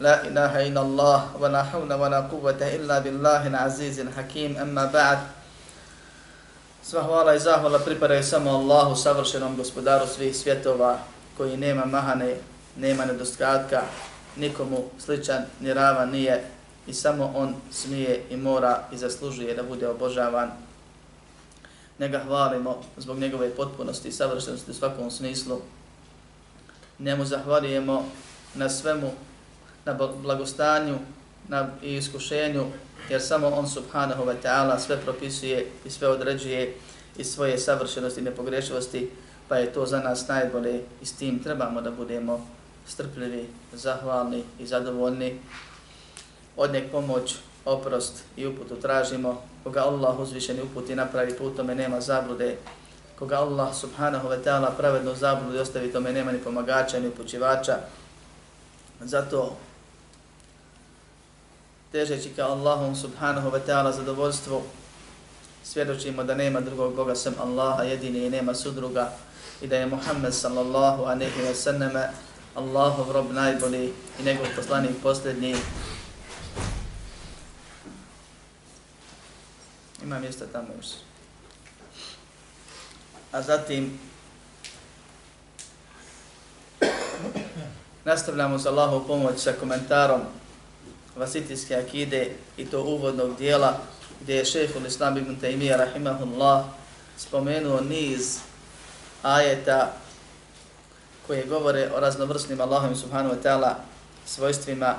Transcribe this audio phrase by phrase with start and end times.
[0.00, 5.18] لا إله إلا الله ولا حول ولا قوة إلا بالله العزيز الحكيم أما بعد
[6.84, 10.98] Sva hvala i zahvala pripadaju samo Allahu, savršenom gospodaru svih svjetova,
[11.36, 12.36] koji nema mahane,
[12.76, 13.82] nema nedostatka,
[14.36, 16.44] nikomu sličan ni rava nije
[16.86, 20.50] i samo on smije i mora i zaslužuje da bude obožavan.
[21.98, 25.60] Nega hvalimo zbog njegove potpunosti i savršenosti u svakom smislu.
[26.98, 28.04] Njemu zahvalijemo
[28.54, 29.10] na svemu
[29.85, 30.97] na blagostanju
[31.49, 32.65] na i iskušenju,
[33.09, 36.75] jer samo on subhanahu wa ta'ala sve propisuje i sve određuje
[37.17, 39.09] iz svoje savršenosti i nepogrešivosti,
[39.47, 42.47] pa je to za nas najbolje i s tim trebamo da budemo
[42.87, 45.39] strpljivi, zahvalni i zadovoljni.
[46.57, 47.35] Od nek pomoć,
[47.65, 49.41] oprost i uputu tražimo.
[49.63, 52.57] Koga Allah uzvišeni uputi napravi putome nema zablude.
[53.19, 57.77] Koga Allah subhanahu wa ta'ala pravedno zablude ostavi tome nema ni pomagača ni upućivača.
[59.01, 59.55] Zato
[61.91, 64.61] težeći ka Allahom subhanahu wa ta'ala zadovoljstvu,
[65.63, 69.11] svjedočimo da nema drugog Boga sem Allaha jedini i nema sudruga
[69.61, 72.09] i da je Muhammed sallallahu a nehi wa sallame
[72.55, 75.55] Allahov rob najbolji i njegov poslanik posljednji.
[80.03, 80.87] Ima mjesta tamo još.
[83.31, 83.99] A zatim
[88.05, 90.21] nastavljamo s Allahov pomoć sa komentarom
[91.19, 93.77] vasitijske akide i to uvodnog dijela
[94.21, 96.65] gdje je šehhul Islam ibn Taymiyyah rahimahullah
[97.17, 98.37] spomenuo niz
[99.23, 99.93] ajeta
[101.27, 103.73] koje govore o raznovrsnim Allahom subhanahu wa ta'ala
[104.25, 104.95] svojstvima.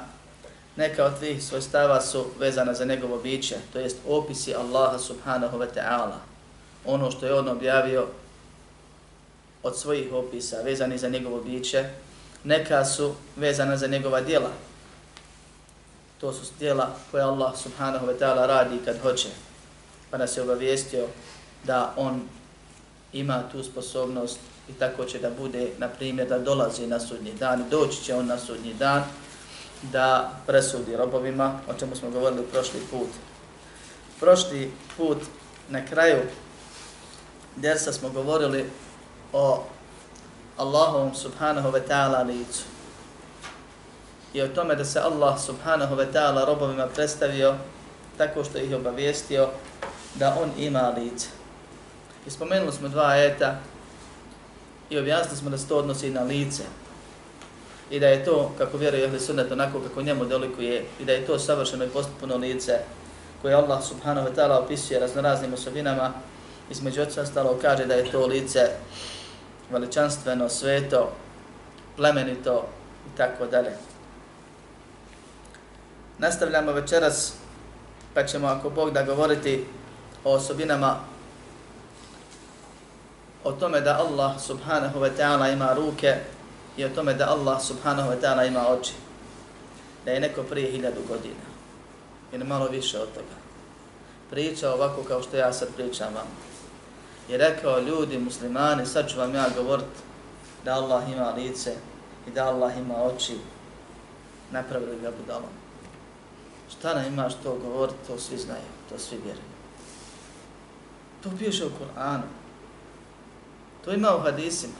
[0.76, 5.66] Neka od tih svojstava su vezana za njegovo biće, to jest opisi Allaha subhanahu wa
[5.76, 6.18] ta'ala.
[6.84, 8.06] Ono što je on objavio
[9.62, 11.84] od svojih opisa vezani za njegovo biće,
[12.44, 14.50] neka su vezana za njegova djela,
[16.20, 19.28] to su djela koje Allah subhanahu wa ta'ala radi kad hoće.
[20.10, 21.06] Pa nas je obavijestio
[21.64, 22.20] da on
[23.12, 24.38] ima tu sposobnost
[24.68, 28.26] i tako će da bude, na primjer, da dolazi na sudnji dan doći će on
[28.26, 29.04] na sudnji dan
[29.82, 33.08] da presudi robovima, o čemu smo govorili prošli put.
[34.20, 35.18] Prošli put
[35.68, 36.18] na kraju
[37.56, 38.70] dersa smo govorili
[39.32, 39.64] o
[40.56, 42.62] Allahovom subhanahu wa ta'ala licu
[44.34, 47.54] je o tome da se Allah subhanahu wa ta'ala robovima predstavio
[48.18, 49.48] tako što ih obavijestio
[50.14, 51.26] da on ima lice.
[52.26, 53.58] I spomenuli smo dva eta
[54.90, 56.62] i objasnili smo da se to odnosi na lice
[57.90, 61.26] i da je to, kako vjeruje Ahli Sunnet, onako kako njemu delikuje i da je
[61.26, 62.78] to savršeno i postupno lice
[63.42, 66.12] koje Allah subhanahu wa ta'ala opisuje raznoraznim osobinama
[66.70, 68.68] između ostalo kaže da je to lice
[69.70, 71.12] veličanstveno, sveto,
[71.96, 72.66] plemenito
[73.06, 73.89] i tako dalje.
[76.20, 77.32] Nastavljamo večeras,
[78.14, 79.64] pa ćemo ako Bog da govoriti
[80.24, 80.96] o osobinama
[83.44, 86.14] o tome da Allah subhanahu wa ta'ala ima ruke
[86.76, 88.92] i o tome da Allah subhanahu wa ta'ala ima oči.
[90.04, 91.46] Da je neko prije hiljadu godina
[92.32, 93.40] ili malo više od toga
[94.30, 96.26] pričao ovako kao što ja sad pričam vam.
[97.28, 99.94] I rekao ljudi, muslimani, sad ću vam ja govorit
[100.64, 101.74] da Allah ima lice
[102.28, 103.38] i da Allah ima oči,
[104.50, 105.59] napravili ga budalom.
[106.70, 109.50] Šta nam imaš to govoriti, to svi znaju, to svi vjeruju.
[111.22, 112.22] To piše u Koranu.
[113.84, 114.72] To ima u hadisima.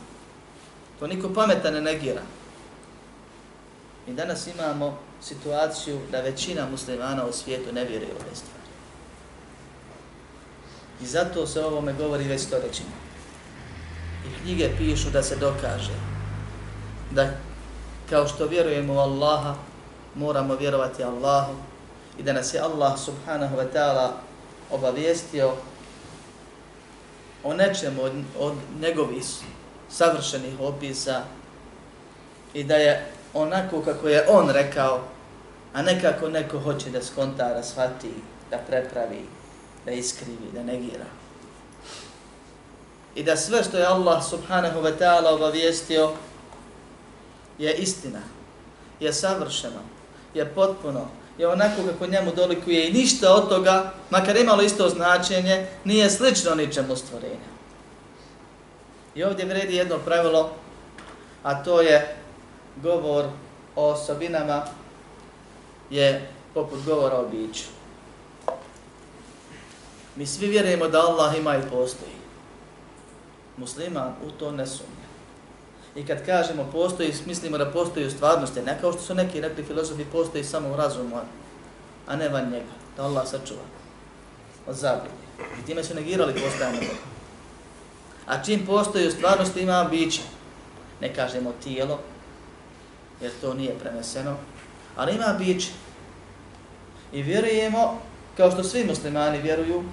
[0.98, 2.22] To niko pametan ne negira.
[4.06, 8.60] Mi danas imamo situaciju da većina muslimana u svijetu ne vjeruje u ove stvari.
[11.02, 12.90] I zato se ovome govori već stoljećima.
[14.26, 15.94] I knjige pišu da se dokaže
[17.10, 17.30] da
[18.10, 19.54] kao što vjerujemo u Allaha,
[20.14, 21.52] moramo vjerovati Allahu,
[22.20, 24.10] i da nas je Allah subhanahu wa ta'ala
[24.70, 25.52] obavijestio
[27.44, 29.24] o nečemu od, od njegovih
[29.88, 31.22] savršenih opisa
[32.54, 35.00] i da je onako kako je on rekao,
[35.72, 38.12] a nekako neko hoće da skonta, da shvati,
[38.50, 39.24] da prepravi,
[39.84, 41.06] da iskrivi, da negira.
[43.14, 46.10] I da sve što je Allah subhanahu wa ta'ala obavijestio
[47.58, 48.20] je istina,
[49.00, 49.80] je savršeno,
[50.34, 51.08] je potpuno,
[51.40, 56.54] je onako kako njemu dolikuje i ništa od toga, makar imalo isto značenje, nije slično
[56.54, 57.50] ničemu stvorenja.
[59.14, 60.50] I ovdje vredi jedno pravilo,
[61.42, 62.16] a to je
[62.76, 63.24] govor
[63.76, 64.62] o osobinama
[65.90, 67.64] je poput govora o biću.
[70.16, 72.12] Mi svi vjerujemo da Allah ima i postoji.
[73.56, 74.99] Musliman u to ne sumnja.
[75.96, 79.64] I kad kažemo postoji, mislimo da postoji u stvarnosti, ne kao što su neki rekli
[79.64, 81.16] filozofi, postoji samo u razumu,
[82.06, 83.62] a ne van njega, da Allah sačuva
[84.66, 85.12] od zablije.
[85.62, 87.00] I time su negirali postojanje Boga.
[88.26, 90.20] A čim postoji u stvarnosti ima biće,
[91.00, 91.98] ne kažemo tijelo,
[93.20, 94.36] jer to nije preneseno,
[94.96, 95.68] ali ima biće.
[97.12, 98.00] I vjerujemo,
[98.36, 99.84] kao što svi muslimani vjeruju,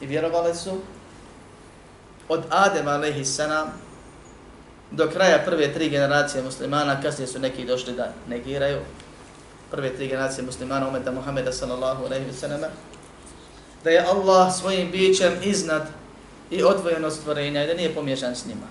[0.00, 0.80] i vjerovali su,
[2.28, 3.85] od Adema alaihi sanam,
[4.90, 8.78] do kraja prve tri generacije muslimana, kasnije su neki došli da negiraju,
[9.70, 12.60] prve tri generacije muslimana, umeta Muhammeda sallallahu alaihi sallam,
[13.84, 15.88] da je Allah svojim bićem iznad
[16.50, 18.66] i odvojen od stvorenja i da nije pomješan s njima.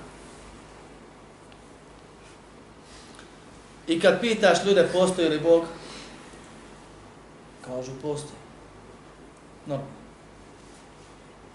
[3.88, 5.64] I kad pitaš ljude postoji li Bog,
[7.66, 8.40] kažu postoji.
[9.66, 9.80] No,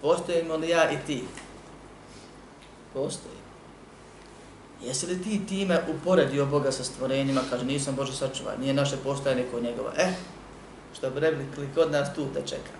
[0.01, 1.23] postojimo li ja i ti?
[2.93, 3.40] Postoji.
[4.85, 7.41] Jesi li ti time uporedio Boga sa stvorenjima?
[7.49, 9.91] Kaže, nisam Bože sačuvaj, nije naše postojanje neko njegova.
[9.97, 10.13] E,
[10.97, 11.45] što bi rekli,
[11.75, 12.71] kod nas tu te čeka.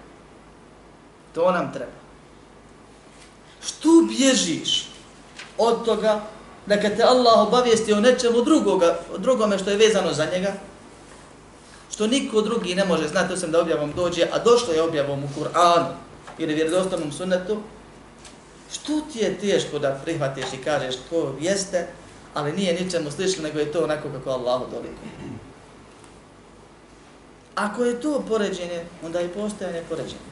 [1.34, 1.92] To nam treba.
[3.66, 4.88] Što bježiš
[5.58, 6.22] od toga
[6.66, 10.54] da kad te Allah obavijesti o nečemu drugoga, drugome što je vezano za njega,
[11.92, 15.28] što niko drugi ne može znati, osim da objavom dođe, a došlo je objavom u
[15.40, 15.86] Kur'anu
[16.38, 17.58] ili vjerodostavnom sunnetu,
[18.72, 21.88] što ti je teško da prihvatiš i kažeš to jeste,
[22.34, 25.02] ali nije ničemu slično, nego je to onako kako Allah doliko.
[27.56, 30.32] Ako je to poređenje, onda i postojanje poređenje.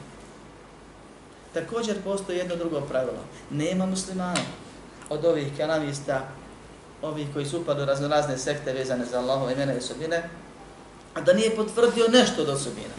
[1.54, 3.24] Također postoji jedno drugo pravilo.
[3.50, 4.40] Nema muslimana
[5.08, 6.28] od ovih kanavista,
[7.02, 10.28] ovih koji su upadu razno razne sekte vezane za Allahove imena i osobine,
[11.14, 12.94] a da nije potvrdio nešto od osobina.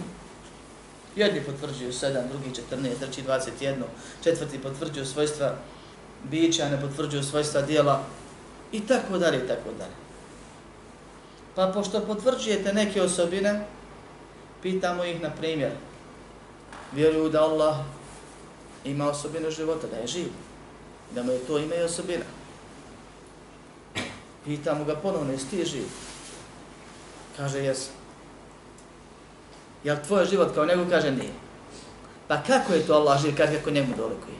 [1.16, 3.84] Jedni potvrđuju 7, drugi 14, treći 21,
[4.24, 5.56] četvrti potvrđuju svojstva
[6.24, 8.04] bića, ne potvrđuju svojstva dijela
[8.72, 9.96] i tako dalje i tako dalje.
[11.56, 13.66] Pa pošto potvrđujete neke osobine,
[14.62, 15.72] pitamo ih na primjer,
[16.94, 17.78] vjeruju da Allah
[18.86, 20.28] ima osobinu života, da je živ,
[21.16, 22.26] da mu je to ime i osobina.
[24.46, 25.86] Pitamo ga ponovno, jesi ti živ?
[27.38, 28.01] Kaže, jesam.
[29.84, 31.34] Jel tvoj život kao njegov Kaže, nije.
[32.28, 34.38] Pa kako je to Allah živ, kaže, kako njemu dolikuje?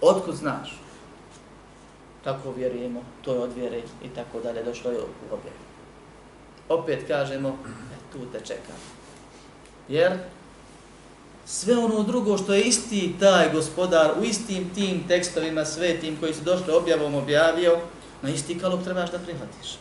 [0.00, 0.80] Otkud znaš?
[2.24, 5.52] Tako vjerujemo, to je od vjere i tako dalje, došlo je u obje.
[6.68, 8.76] Opet kažemo, e, tu te čekam.
[9.88, 10.18] Jer
[11.46, 16.40] sve ono drugo što je isti taj gospodar u istim tim tekstovima svetim koji su
[16.44, 17.78] došli objavom objavio,
[18.22, 19.78] na isti kalup trebaš da prihvatiš.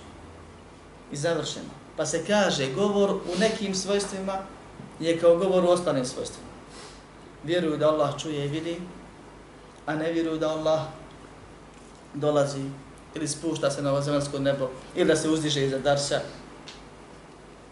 [1.12, 1.70] I završeno.
[1.98, 4.40] Pa se kaže, govor u nekim svojstvima
[5.00, 6.50] je kao govor u ostalim svojstvima.
[7.44, 8.82] Vjeruju da Allah čuje i vidi,
[9.86, 10.82] a ne vjeruju da Allah
[12.14, 12.64] dolazi
[13.16, 16.20] ili spušta se na ovozemaljsko nebo ili da se uzdiže iza darša.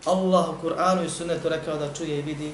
[0.05, 2.51] Allah u Kur'anu i sunnetu rekao da čuje i vidi.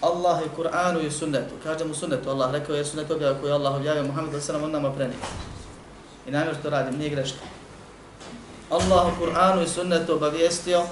[0.00, 1.54] Allah i Kur'anu i sunnetu.
[1.62, 4.64] Kaže mu sunnetu Allah rekao je sunnet objava koju Allah objavio Muhammed s.a.v.
[4.64, 5.16] on nama prenio.
[6.26, 7.38] I namjer što radim, nije greška.
[8.70, 10.82] Allah u Kur'anu i sunnetu obavijestio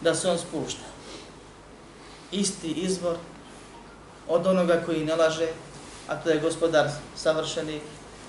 [0.00, 0.93] da se on spušta
[2.32, 3.16] isti izvor
[4.28, 5.48] od onoga koji ne laže,
[6.08, 7.80] a to je gospodar savršeni,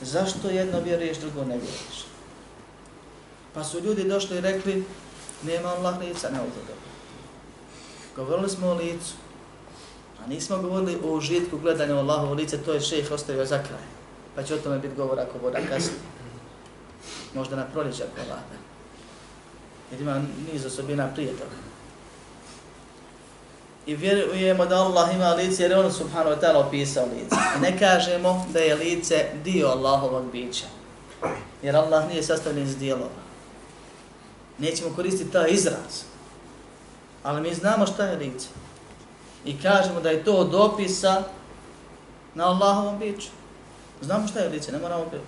[0.01, 2.05] zašto jedno vjeruješ, drugo ne vjeruješ?
[3.53, 4.83] Pa su ljudi došli i rekli,
[5.43, 6.75] nema Allah lica, ne ovdje.
[8.15, 9.13] Govorili smo o licu,
[10.23, 13.85] a nismo govorili o užitku gledanja Allahovo lice, to je šejh ostavio za kraj.
[14.35, 15.99] Pa će o tome biti govor ako voda kasnije.
[17.33, 18.31] Možda na proljeće ako
[19.91, 20.21] Jer ima
[20.53, 21.74] niz osobina prije toga
[23.85, 27.35] i vjerujemo da Allah ima lice jer on subhanahu wa ta'ala opisao lice.
[27.57, 30.65] I ne kažemo da je lice dio Allahovog bića.
[31.61, 33.25] Jer Allah nije sastavljen iz dijelova.
[34.57, 36.03] Nećemo koristiti taj izraz.
[37.23, 38.47] Ali mi znamo šta je lice.
[39.45, 41.23] i kažemo da je to od opisa
[42.35, 43.27] na Allahovom biću.
[44.01, 45.23] Znamo šta je lice, ne moramo biti.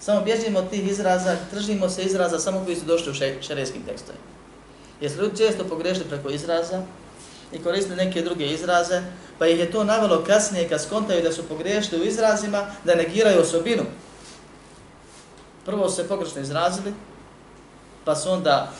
[0.00, 4.24] Samo bježimo od tih izraza, tržimo se izraza samo koji su došli u šerijskim tekstovima.
[5.00, 6.82] Jer su ljudi često pogrešili preko izraza
[7.52, 9.02] i koristili neke druge izraze,
[9.38, 13.40] pa ih je to navelo kasnije kad skontaju da su pogriješili u izrazima, da negiraju
[13.40, 13.82] osobinu.
[15.64, 16.94] Prvo su se pogrešno izrazili,
[18.04, 18.72] pa su onda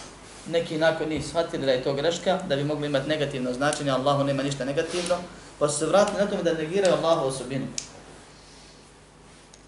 [0.49, 4.25] neki nakon njih shvatili da je to greška, da bi mogli imati negativno značenje, Allahu
[4.25, 5.17] nema ništa negativno,
[5.59, 7.67] pa su se vratili na tome da negiraju Allahu osobinu.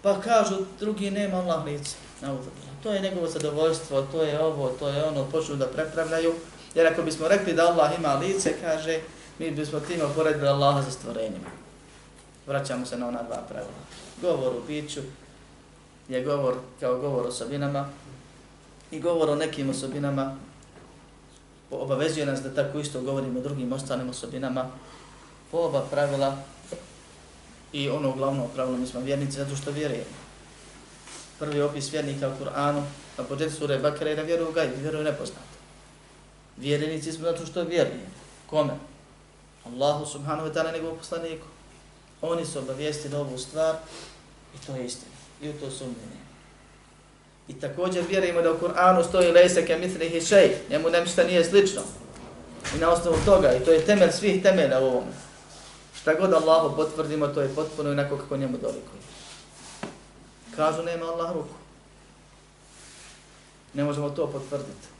[0.01, 1.95] Pa kažu, drugi nema Allah lice.
[2.83, 6.33] To je njegovo zadovoljstvo, to je ovo, to je ono, počnu da prepravljaju.
[6.75, 8.99] Jer ako bismo rekli da Allah ima lice, kaže,
[9.39, 11.49] mi bismo tim oporedili Allaha za stvorenjima.
[12.47, 13.79] Vraćamo se na ona dva pravila.
[14.21, 14.99] Govor u biću
[16.09, 17.89] je govor kao govor osobinama
[18.91, 20.37] i govor o nekim osobinama
[21.71, 24.69] obavezuje nas da tako isto govorimo o drugim ostalim osobinama.
[25.51, 26.37] Po oba pravila
[27.73, 30.19] I ono glavno pravilo, mi smo vjernici zato što vjerujemo.
[31.39, 32.81] Prvi opis vjernika u Kur'anu,
[33.17, 35.58] na početku sure Bakara je da vjeruju u gajbu, vjeruju nepoznato.
[36.59, 38.09] Vjerenici smo zato što vjerujemo.
[38.49, 38.73] Kome?
[39.65, 41.45] Allahu subhanahu wa ta'ala njegovu poslaniku.
[42.21, 43.75] Oni su obavijestili ovu stvar
[44.55, 45.11] i to je istina.
[45.41, 46.19] I u to sumnjenje.
[47.47, 51.81] I također vjerujemo da u Kur'anu stoji lejse ke mithlihi šej, njemu nemšta nije slično.
[52.75, 55.11] I na osnovu toga, i to je temelj svih temelja u ovome.
[56.01, 59.01] Šta god Allahu potvrdimo, to je potpuno onako kako njemu dolikuje.
[60.55, 61.55] Kažu, nema Allah ruku.
[63.73, 64.98] Ne možemo to potvrditi.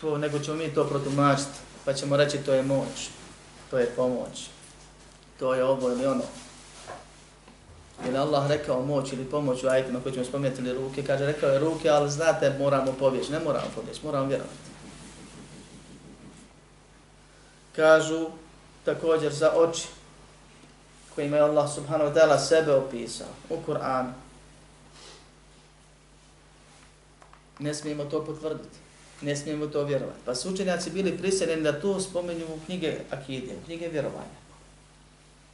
[0.00, 3.08] To, nego ćemo mi to protumačiti, pa ćemo reći to je moć,
[3.70, 4.48] to je pomoć,
[5.38, 6.22] to je ovo ili ono.
[8.04, 11.50] Jer Allah rekao moć ili pomoć u ajitima koji ćemo spomenuti ili ruke, kaže rekao
[11.50, 14.70] je ruke, ali znate moramo pobjeći, ne moramo pobjeći, moramo vjerovati.
[17.76, 18.26] Kažu,
[18.84, 19.88] također za oči
[21.14, 24.12] kojima je Allah subhanahu wa ta'ala sebe opisao u Kur'anu.
[27.58, 28.78] Ne smijemo to potvrditi.
[29.22, 30.18] Ne smijemo to vjerovati.
[30.24, 34.40] Pa su učenjaci bili priseljeni da to spomenju u knjige akide, u knjige vjerovanja.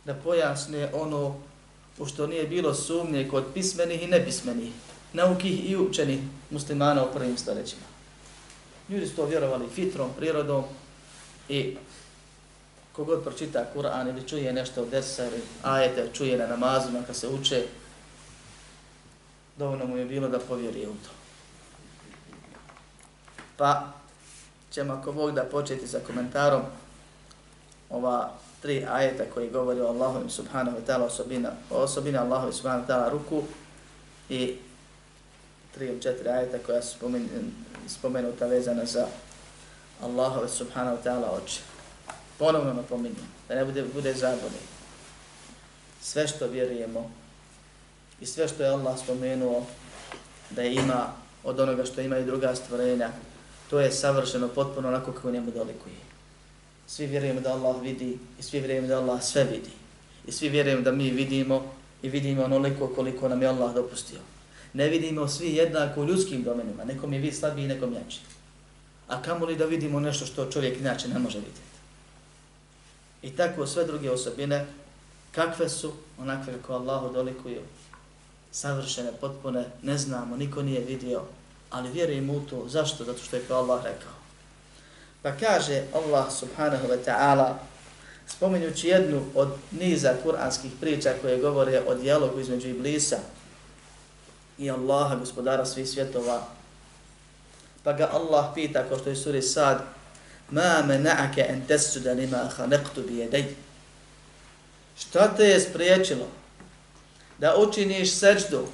[0.04, 1.36] Da pojasne ono
[1.98, 4.72] u što nije bilo sumnje kod pismenih i nepismenih,
[5.12, 6.20] naukih i učenih
[6.50, 7.82] muslimana u prvim stoljećima.
[8.88, 10.64] Ljudi su to vjerovali fitrom, prirodom
[11.48, 11.76] i
[12.92, 17.28] kogod pročita Kur'an ili čuje nešto od dersa ili ajete, čuje na namazima kad se
[17.28, 17.66] uče,
[19.56, 21.25] dovoljno mu je bilo da povjeri u to.
[23.56, 23.82] Pa
[24.70, 26.62] ćemo ako Bog da početi sa komentarom
[27.90, 28.30] ova
[28.62, 32.88] tri ajeta koji govori o Allahu subhanahu wa ta'ala osobina, o osobina Allahu subhanahu wa
[32.88, 33.42] ta'ala ruku
[34.28, 34.56] i
[35.74, 36.96] tri ili četiri ajeta koja su
[37.88, 39.06] spomenuta vezana za
[40.02, 41.60] Allahu subhanahu wa ta'ala oči
[42.38, 44.60] ponovno napominjem, da ne bude, bude zabune.
[46.02, 47.10] Sve što vjerujemo
[48.20, 49.62] i sve što je Allah spomenuo
[50.50, 51.12] da ima
[51.44, 53.10] od onoga što ima i druga stvorenja,
[53.70, 55.94] to je savršeno potpuno onako kako njemu dolikuje.
[56.86, 59.70] Svi vjerujemo da Allah vidi i svi vjerujemo da Allah sve vidi.
[60.26, 64.18] I svi vjerujemo da mi vidimo i vidimo onoliko koliko nam je Allah dopustio.
[64.72, 68.20] Ne vidimo svi jednako u ljudskim domenima, nekom je vid slabiji, nekom jači.
[69.08, 71.60] A kamo li da vidimo nešto što čovjek inače ne može vidjeti?
[73.22, 74.66] I tako sve druge osobine,
[75.32, 77.60] kakve su, onakve kako Allahu dolikuju,
[78.50, 81.22] savršene, potpune, ne znamo, niko nije vidio,
[81.70, 82.64] ali vjerujemo u to.
[82.68, 83.04] Zašto?
[83.04, 84.12] Zato što je to Allah rekao.
[85.22, 87.54] Pa kaže Allah subhanahu wa ta'ala,
[88.26, 93.18] spominjući jednu od niza kuranskih priča koje govore o dijalogu između Iblisa
[94.58, 96.46] i Allaha, gospodara svih svjetova,
[97.82, 99.82] pa ga Allah pita, kao što je suri Sad,
[100.50, 103.56] ma mena'ake en tesuda lima khanaqtu bi
[104.98, 106.26] šta te je spriječilo
[107.38, 108.66] da učiniš seđdu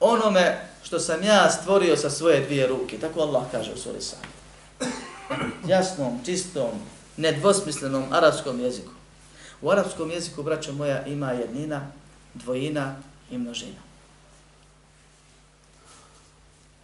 [0.00, 4.18] onome što sam ja stvorio sa svoje dvije ruke tako Allah kaže u suri Sad
[5.66, 6.70] jasnom, čistom
[7.16, 8.90] nedvosmislenom arapskom jeziku
[9.62, 11.92] u arapskom jeziku braćo moja ima jednina
[12.34, 12.96] dvojina
[13.30, 13.80] i množina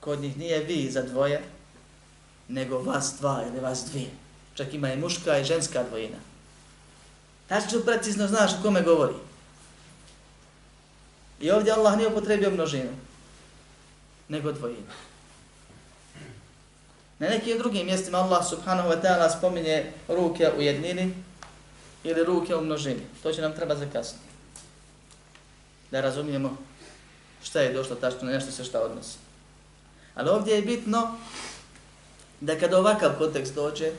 [0.00, 1.42] kod njih nije vi za dvoje
[2.48, 4.10] nego vas dva ili vas dvije.
[4.54, 6.16] Čak ima i muška i ženska dvojina.
[7.48, 9.14] Tačno precizno znaš o kome govori.
[11.40, 12.90] I ovdje Allah nije upotrebio množinu,
[14.28, 14.92] nego dvojina.
[17.18, 21.14] Na nekim drugim mjestima Allah subhanahu wa ta'ala spominje ruke u jednini
[22.04, 23.00] ili ruke u množini.
[23.23, 24.25] To će nam treba za zakasniti.
[25.90, 26.56] Da razumijemo
[27.42, 29.18] šta je došlo tačno, nešto se šta odnosi.
[30.14, 31.18] Ali ovdje je bitno
[32.40, 33.92] da kada ovakav kontekst dođe,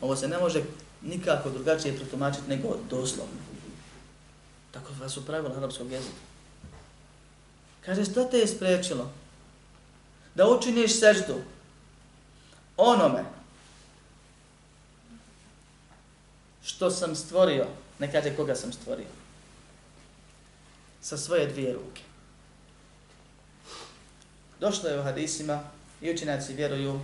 [0.00, 0.62] Ovo se ne može
[1.02, 3.40] nikako drugačije protumačiti nego doslovno.
[4.70, 6.24] Tako da su pravila arapskog jezika.
[7.84, 9.10] Kaže, što te je spriječilo?
[10.34, 11.34] Da učiniš seždu
[12.76, 13.24] onome
[16.64, 17.66] što sam stvorio,
[17.98, 19.06] ne kaže koga sam stvorio,
[21.00, 22.02] sa svoje dvije ruke.
[24.60, 25.60] Došlo je u hadisima
[26.00, 27.00] i učinjaci vjeruju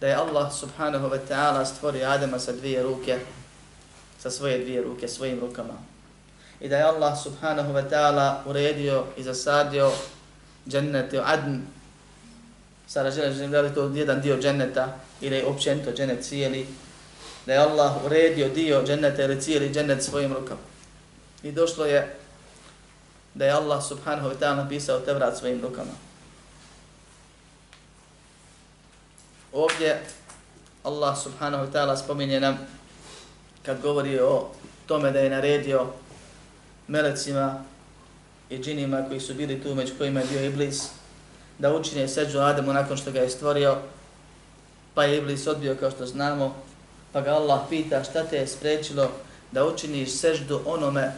[0.00, 3.18] da je Allah subhanahu wa ta'ala stvorio Adama sa dvije ruke,
[4.18, 5.74] sa svoje dvije ruke, svojim rukama.
[6.60, 9.92] I da je Allah subhanahu wa ta'ala uredio i zasadio
[10.68, 11.60] džennete u Adn.
[12.88, 16.66] Sada želim, da li to jedan dio dženeta ili općenito općento džennet cijeli.
[17.46, 20.60] Da je Allah uredio dio dženeta ili cijeli dženet svojim rukama.
[21.42, 22.16] I došlo je
[23.34, 25.92] da je Allah subhanahu wa ta'ala napisao te vrat svojim rukama.
[29.52, 30.02] Ovdje
[30.82, 32.58] Allah subhanahu wa ta'ala spominje nam
[33.62, 34.48] kad govori o
[34.86, 35.86] tome da je naredio
[36.86, 37.64] melecima
[38.50, 40.88] i džinima koji su bili tu među kojima je bio Iblis
[41.58, 43.76] da učine seđu Ademu nakon što ga je stvorio
[44.94, 46.54] pa je Iblis odbio kao što znamo
[47.12, 49.10] pa ga Allah pita šta te je sprečilo
[49.52, 51.12] da učiniš seždu onome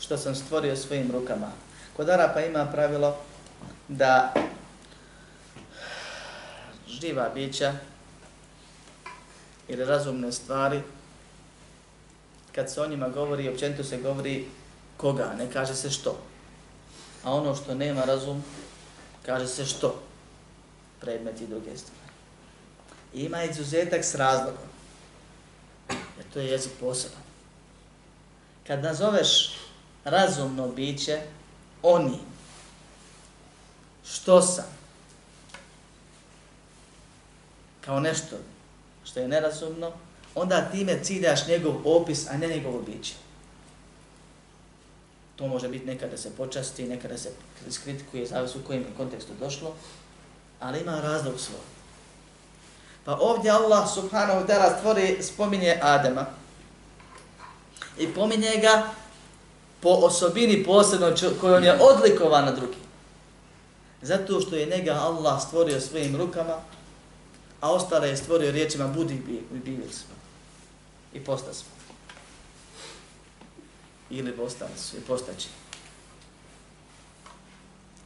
[0.00, 1.50] što sam stvorio svojim rukama.
[1.96, 3.16] Kod Arapa ima pravilo
[3.88, 4.34] da
[6.88, 7.72] živa bića
[9.68, 10.80] ili razumne stvari,
[12.54, 14.46] kad se o njima govori, općenito se govori
[14.96, 16.18] koga, ne kaže se što.
[17.24, 18.44] A ono što nema razum,
[19.26, 20.02] kaže se što.
[21.00, 22.12] Predmet i druge stvari.
[23.14, 24.68] I ima izuzetak s razlogom.
[25.90, 27.22] Jer to je jezik poseban.
[28.66, 29.56] Kad nazoveš
[30.04, 31.20] razumno biće,
[31.82, 32.18] oni,
[34.04, 34.64] što sam,
[37.80, 38.36] kao nešto
[39.04, 39.92] što je nerazumno,
[40.34, 43.14] onda time ciljaš njegov opis, a ne njegovo biće.
[45.40, 47.30] To može biti nekada se počasti, nekada se
[47.84, 49.74] kritikuje, zavis u kojem kontekstu došlo,
[50.60, 51.60] ali ima razlog svoj.
[53.04, 56.26] Pa ovdje Allah subhanahu wa ta'ala stvori, spominje Adema
[57.98, 58.90] i pominje ga
[59.80, 62.78] po osobini posebno kojom je odlikovan na drugi.
[64.02, 66.56] Zato što je njega Allah stvorio svojim rukama,
[67.60, 69.14] a ostale je stvorio riječima budi
[69.54, 70.14] i bili smo.
[71.14, 71.79] I posta smo.
[74.10, 75.48] Ili postali su i postaći.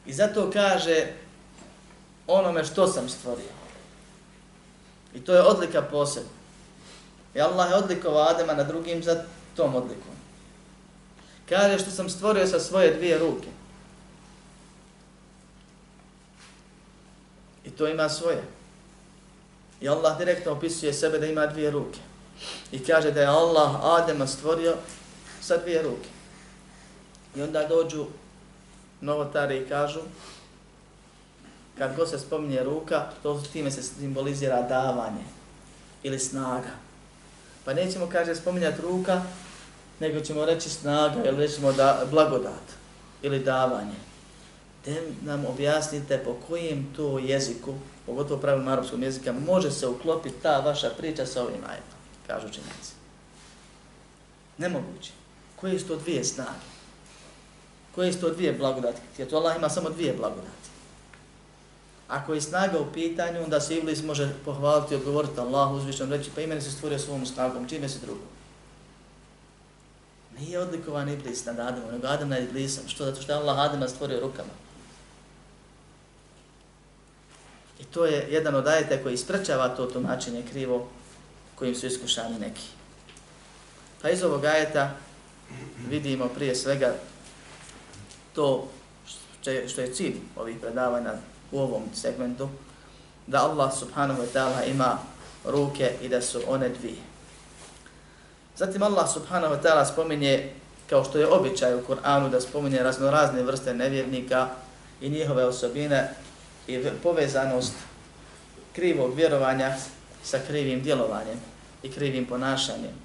[0.06, 1.06] I zato kaže
[2.26, 3.52] onome što sam stvorio.
[5.14, 6.30] I to je odlika posebna.
[7.34, 9.24] I Allah je odlikovao Adama na drugim za
[9.56, 10.14] tom odlikom.
[11.48, 13.48] Kaže što sam stvorio sa svoje dvije ruke.
[17.64, 18.42] I to ima svoje.
[19.80, 21.98] I Allah direktno opisuje sebe da ima dvije ruke.
[22.72, 24.76] I kaže da je Allah Adema stvorio
[25.44, 26.08] sa dvije ruke.
[27.36, 28.06] I onda dođu
[29.00, 30.00] novotari i kažu
[31.78, 35.24] kad god se spominje ruka, to time se simbolizira davanje
[36.02, 36.70] ili snaga.
[37.64, 39.22] Pa nećemo, kaže, spominjati ruka,
[40.00, 42.62] nego ćemo reći snaga ili rećemo da, blagodat
[43.22, 43.96] ili davanje.
[44.84, 47.74] Te nam objasnite po kojem to jeziku,
[48.06, 52.92] pogotovo pravilom arapskog jezika, može se uklopiti ta vaša priča sa ovim ajetom, kažu činjenci.
[54.58, 55.23] Nemoguće.
[55.64, 56.66] Koje su to dvije snage?
[57.94, 59.00] Koje su to dvije blagodati?
[59.18, 60.68] Jer to Allah ima samo dvije blagodati.
[62.08, 66.30] Ako je snaga u pitanju, onda se Iblis može pohvaliti i odgovoriti Allah uzvišom reći,
[66.34, 68.26] pa imene se stvorio svom snagom, čime se drugom?
[70.38, 72.88] Nije odlikovan Iblis nad Adamom, nego Adam nad Iblisom.
[72.88, 73.04] Što?
[73.04, 74.52] Zato što je Allah Adama stvorio rukama.
[77.80, 80.88] I to je jedan od ajeta koji isprečava to tumačenje krivo
[81.54, 82.62] kojim su iskušani neki.
[84.02, 84.96] Pa iz ovog ajeta
[85.88, 86.94] vidimo prije svega
[88.34, 88.68] to
[89.66, 91.12] što je cilj ovih predavanja
[91.52, 92.48] u ovom segmentu,
[93.26, 94.98] da Allah subhanahu wa ta'ala ima
[95.44, 97.02] ruke i da su one dvije.
[98.56, 100.52] Zatim Allah subhanahu wa ta'ala spominje,
[100.90, 104.48] kao što je običaj u Kur'anu, da spominje raznorazne vrste nevjernika
[105.00, 106.14] i njihove osobine
[106.66, 107.72] i povezanost
[108.72, 109.76] krivog vjerovanja
[110.22, 111.40] sa krivim djelovanjem
[111.82, 113.03] i krivim ponašanjem.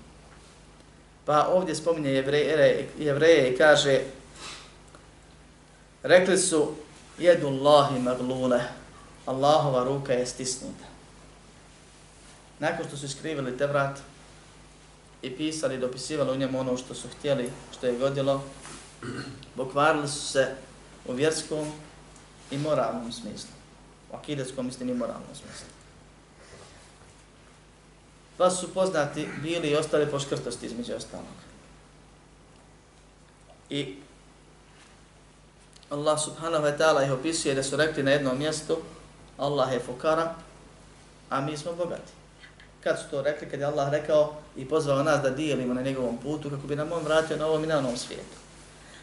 [1.30, 4.02] Pa ovdje spominje jevreje, jevreje i kaže
[6.04, 6.74] rekli su
[7.20, 8.62] jedu Allahi maglule,
[9.26, 10.86] Allahova ruka je stisnuta.
[12.60, 14.00] Nakon što su iskrivili te vrat
[15.22, 18.44] i pisali, dopisivali u njemu ono što su htjeli, što je godilo,
[19.56, 20.48] pokvarili su se
[21.08, 21.72] u vjerskom
[22.52, 23.52] i moralnom smislu.
[24.12, 25.79] U akidetskom mislim i moralnom smislu
[28.40, 31.26] pa su poznati bili i ostali po škrtosti između ostalog.
[33.70, 33.96] I
[35.90, 38.78] Allah subhanahu wa ta'ala ih opisuje da su rekli na jednom mjestu
[39.38, 40.36] Allah je fukara,
[41.30, 42.12] a mi smo bogati.
[42.84, 46.18] Kad su to rekli, kad je Allah rekao i pozvao nas da dijelimo na njegovom
[46.18, 48.38] putu kako bi nam on vratio na ovom i na onom svijetu.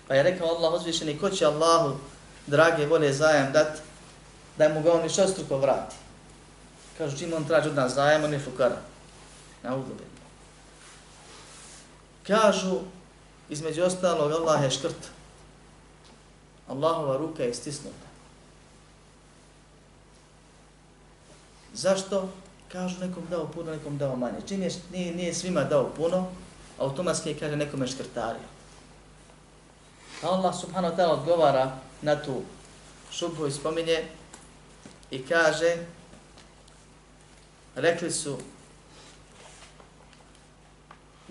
[0.09, 1.97] Pa je rekao Allah uzvišeni, ko će Allahu
[2.47, 3.79] drage volje zajem dat,
[4.59, 5.97] da mu ga on ništa struko vrati.
[6.99, 8.96] Kažu, čim on traži od nas zajem, on je fukara.
[9.67, 10.05] Na udobe.
[12.27, 12.81] Kažu,
[13.51, 15.11] između ostalog, Allah je škrt.
[16.69, 18.07] Allahova ruka je stisnuta.
[21.75, 22.29] Zašto?
[22.73, 24.39] Kažu, nekom dao puno, nekom dao manje.
[24.49, 26.27] Čim je, nije, nije svima dao puno,
[26.79, 28.49] automatski kaže nekom je škrtario.
[30.23, 32.43] A Allah subhanahu wa ta'ala odgovara na tu
[33.13, 34.05] šubhu i spominje
[35.11, 35.77] i kaže
[37.75, 38.39] rekli su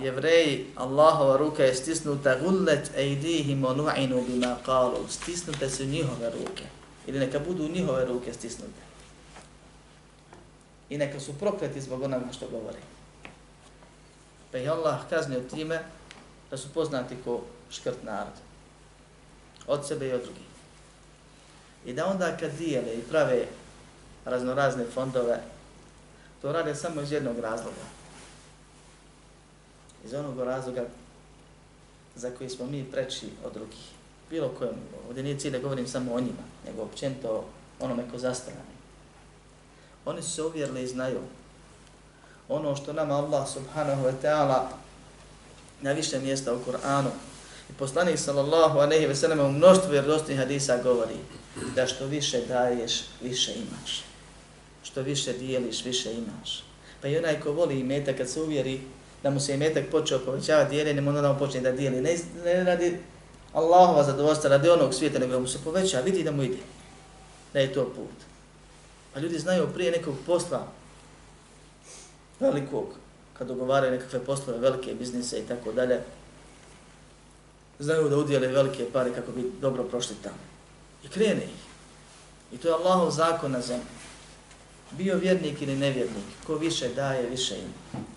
[0.01, 5.07] jevreji Allahova ruka je stisnuta gullet ejdihim o nu'inu bima qalu.
[5.09, 6.63] Stisnute su njihove ruke.
[7.07, 8.81] Ili neka budu njihove ruke stisnute.
[10.89, 12.79] I neka su prokleti zbog onoga što govori
[14.55, 15.79] pa je Allah kaznio time
[16.51, 18.33] da su poznati ko škrt narod.
[19.67, 20.47] Od sebe i od drugih.
[21.85, 23.45] I da onda kad dijele i prave
[24.25, 25.41] raznorazne fondove,
[26.41, 27.85] to rade samo iz jednog razloga.
[30.05, 30.85] Iz onog razloga
[32.15, 33.79] za koji smo mi preči od drugih.
[34.29, 34.75] Bilo kojem,
[35.07, 37.45] ovdje nije cilj da govorim samo o njima, nego općento
[37.79, 38.75] onome ko zastrani.
[40.05, 41.19] Oni su se uvjerili i znaju
[42.49, 44.67] ono što nama Allah subhanahu wa ta'ala
[45.81, 47.09] na više mjesta u Kur'anu
[47.69, 51.17] I poslanik sallallahu alejhi ve sellem u mnoštvu vjerodostojnih hadisa govori
[51.75, 54.03] da što više daješ, više imaš.
[54.83, 56.63] Što više dijeliš, više imaš.
[57.01, 58.81] Pa i onaj ko voli imeta kad se uvjeri
[59.25, 62.01] da mu se metak počeo povećavati dijeljenjem, onda mu počne da dijeli.
[62.01, 62.97] Ne, ne radi
[63.53, 66.57] Allahova zadovoljstva, radi onog svijeta, nego mu se poveća, vidi da mu ide.
[67.53, 68.17] Da je to put.
[69.13, 70.67] Pa ljudi znaju prije nekog posla
[72.39, 72.85] velikog,
[73.37, 75.99] kad dogovaraju nekakve poslove, velike biznise i tako dalje,
[77.79, 80.45] znaju da udjele velike pare kako bi dobro prošli tamo.
[81.03, 81.65] I krene ih.
[82.53, 83.95] I to je Allahov zakon na zemlji.
[84.91, 88.14] Bio vjernik ili nevjernik, ko više daje, više ima.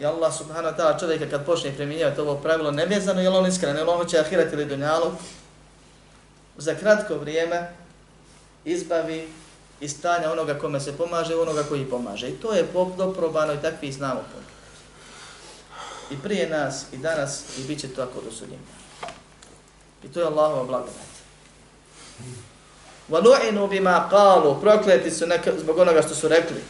[0.00, 3.46] I Allah subhanahu wa ta'ala čovjeka kad počne primjenjivati ovo pravilo nevezano, je li on
[3.46, 5.12] iskren, je li on hoće ahirat ili dunjalu,
[6.56, 7.72] za kratko vrijeme
[8.64, 9.28] izbavi
[9.80, 12.28] iz stanja onoga kome se pomaže onoga koji pomaže.
[12.28, 14.52] I to je doprobano i takvi znamo puno
[16.12, 18.62] i prije nas, i danas, i bit će to ako do sudnjega.
[20.04, 21.12] I to je Allahova blagodat.
[23.10, 26.62] وَلُعِنُوا بِمَا قَالُوا Prokleti su neka, zbog onoga što su rekli.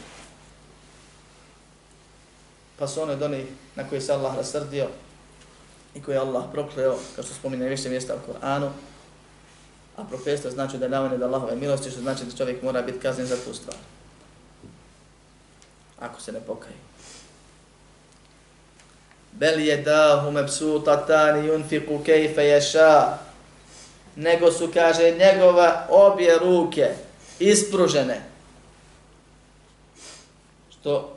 [2.80, 4.88] Pa su one od onih na koji se Allah rasrdio
[5.96, 8.72] i koji je Allah prokleo, kao što spominje više mjesta u Koranu.
[9.98, 13.00] A profesor znači da je navane da Allahove milosti, što znači da čovjek mora biti
[13.00, 13.78] kaznen za tu stvar.
[16.00, 16.88] Ako se ne pokaje
[19.40, 23.18] bel je dahu mebsutatani yunfiku kejfe ješa,
[24.16, 26.90] nego su, kaže, njegova obje ruke
[27.40, 28.22] ispružene,
[30.72, 31.17] što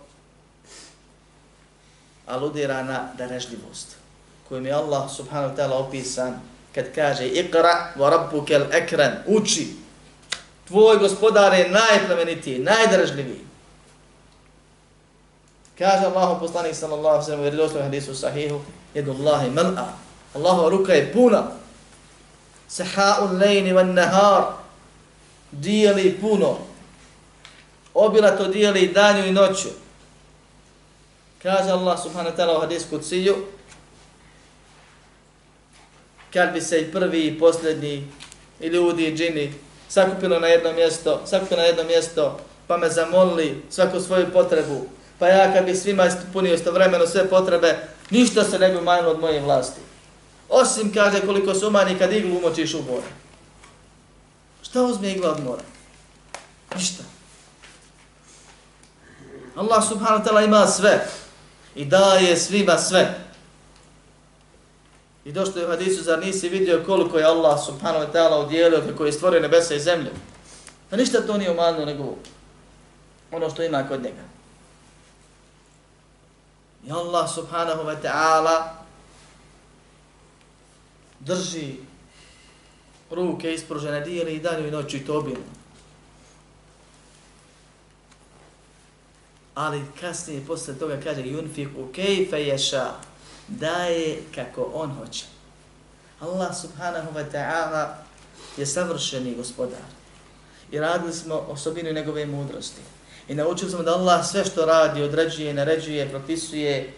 [2.30, 3.96] aludira na darežljivost,
[4.48, 6.40] kojim je Allah subhanahu wa ta'ala opisan,
[6.74, 9.68] kad kaže, Iqra wa rabbuke al-ekran, uči,
[10.68, 13.50] tvoj gospodar je najplemenitiji, najdražljiviji.
[15.78, 18.60] Kaže Allahu poslanik sallallahu alejhi ve sellem u vjerodostojnom hadisu sahihu,
[18.94, 19.88] jedu Allahi mal'a.
[20.34, 21.42] Allahova ruka je puna.
[22.68, 24.44] Saha'ul lejni van nahar.
[25.52, 26.58] Dijeli puno.
[27.94, 29.68] Obila to dijeli danju i noću.
[31.42, 33.36] Kaže Allah subhanahu wa ta'ala u hadisku cilju,
[36.32, 38.06] kad bi se i prvi i posljednji
[38.60, 39.54] i ljudi i džini
[39.88, 44.86] sakupilo na jedno mjesto, sakupilo na jedno mjesto, pa me zamolili svaku svoju potrebu,
[45.18, 47.78] pa ja kad bi svima ispunio istovremeno sve potrebe,
[48.10, 49.80] ništa se ne bi umanjilo od moje vlasti.
[50.48, 53.06] Osim, kaže, koliko se umanji kad iglu umočiš u more.
[54.62, 55.62] Šta uzme igla od mora?
[56.76, 57.02] Ništa.
[59.56, 61.06] Allah subhanahu wa ta'ala ima sve
[61.80, 63.14] i daje svima sve.
[65.24, 68.82] I došto je u hadisu, zar nisi vidio koliko je Allah subhanahu wa ta'ala udjelio
[68.88, 70.10] kako je stvorio nebesa i zemlju?
[70.90, 72.16] Pa ništa to nije umanilo nego
[73.32, 74.22] ono što ima kod njega.
[76.86, 78.62] I Allah subhanahu wa ta'ala
[81.20, 81.74] drži
[83.10, 85.59] ruke ispružene dijeli i danju i noću i to obilno.
[89.60, 92.90] Ali kasnije posle toga kaže yunfiku kayfa yasha
[93.48, 95.24] daje kako on hoće.
[96.20, 97.88] Allah subhanahu wa ta'ala
[98.56, 99.84] je savršeni gospodar.
[100.70, 102.80] I radili smo osobinu njegove mudrosti.
[103.28, 106.92] I naučili smo da Allah sve što radi, određuje, naređuje, propisuje,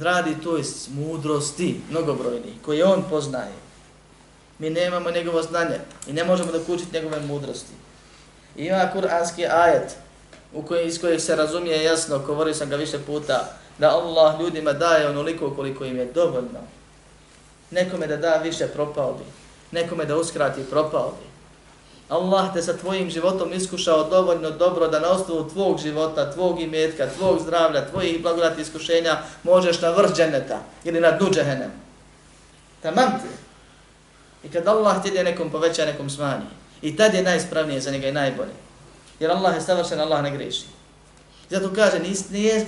[0.00, 3.54] radi to iz mudrosti, mnogobrojni, koje on poznaje.
[4.58, 6.58] Mi nemamo njegovo znanje i ne možemo da
[6.92, 7.72] njegove mudrosti.
[8.56, 9.96] I ima kuranski ajet
[10.52, 14.72] u koje, iz kojeg se razumije jasno, govorio sam ga više puta, da Allah ljudima
[14.72, 16.60] daje onoliko koliko im je dovoljno.
[17.70, 19.24] Nekome da da više propao bi,
[19.78, 21.30] nekome da uskrati propao bi.
[22.08, 27.08] Allah te sa tvojim životom iskušao dovoljno dobro da na osnovu tvog života, tvog imetka,
[27.18, 31.72] tvog zdravlja, tvojih blagodati iskušenja možeš na vrh dženeta ili na dnu džehenema.
[32.82, 33.28] Tamam ti.
[34.48, 36.46] I kad Allah ti ide nekom poveća, nekom smanji.
[36.82, 38.69] I tad je najispravnije za njega i najbolje.
[39.20, 40.64] Jer Allah je savršen, Allah ne greši.
[41.50, 42.66] Zato kaže, nis, nije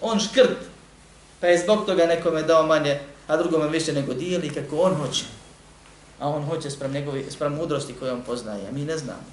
[0.00, 0.58] on škrt,
[1.40, 5.24] pa je zbog toga nekome dao manje, a drugome više nego dijeli kako on hoće
[6.18, 9.24] a on hoće sprem, njegovi, sprem mudrosti koje on poznaje, a mi ne znamo,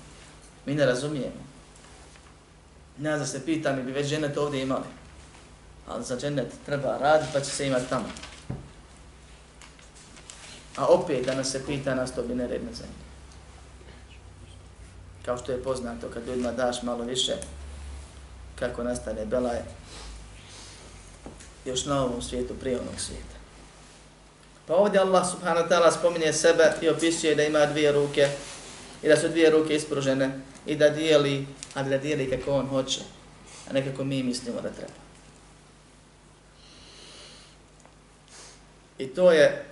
[0.66, 1.52] mi ne razumijemo.
[3.02, 4.86] Ja za se pita, mi bi već dženet ovdje imali,
[5.88, 8.06] ali za dženet treba raditi, pa će se imati tamo.
[10.78, 13.11] A opet da nas se pita, nas to bi ne zemlje.
[15.26, 17.34] Kao što je poznato, kad ljudima daš malo više,
[18.56, 19.60] kako nastane belaj,
[21.66, 23.36] još na ovom svijetu, prije onog svijeta.
[24.68, 28.30] Pa ovdje Allah subhanahu wa ta'ala spominje sebe i opisuje da ima dvije ruke
[29.04, 33.02] i da su dvije ruke ispružene i da dijeli, a da dijeli kako on hoće,
[33.70, 34.94] a ne kako mi mislimo da treba.
[38.98, 39.66] I to je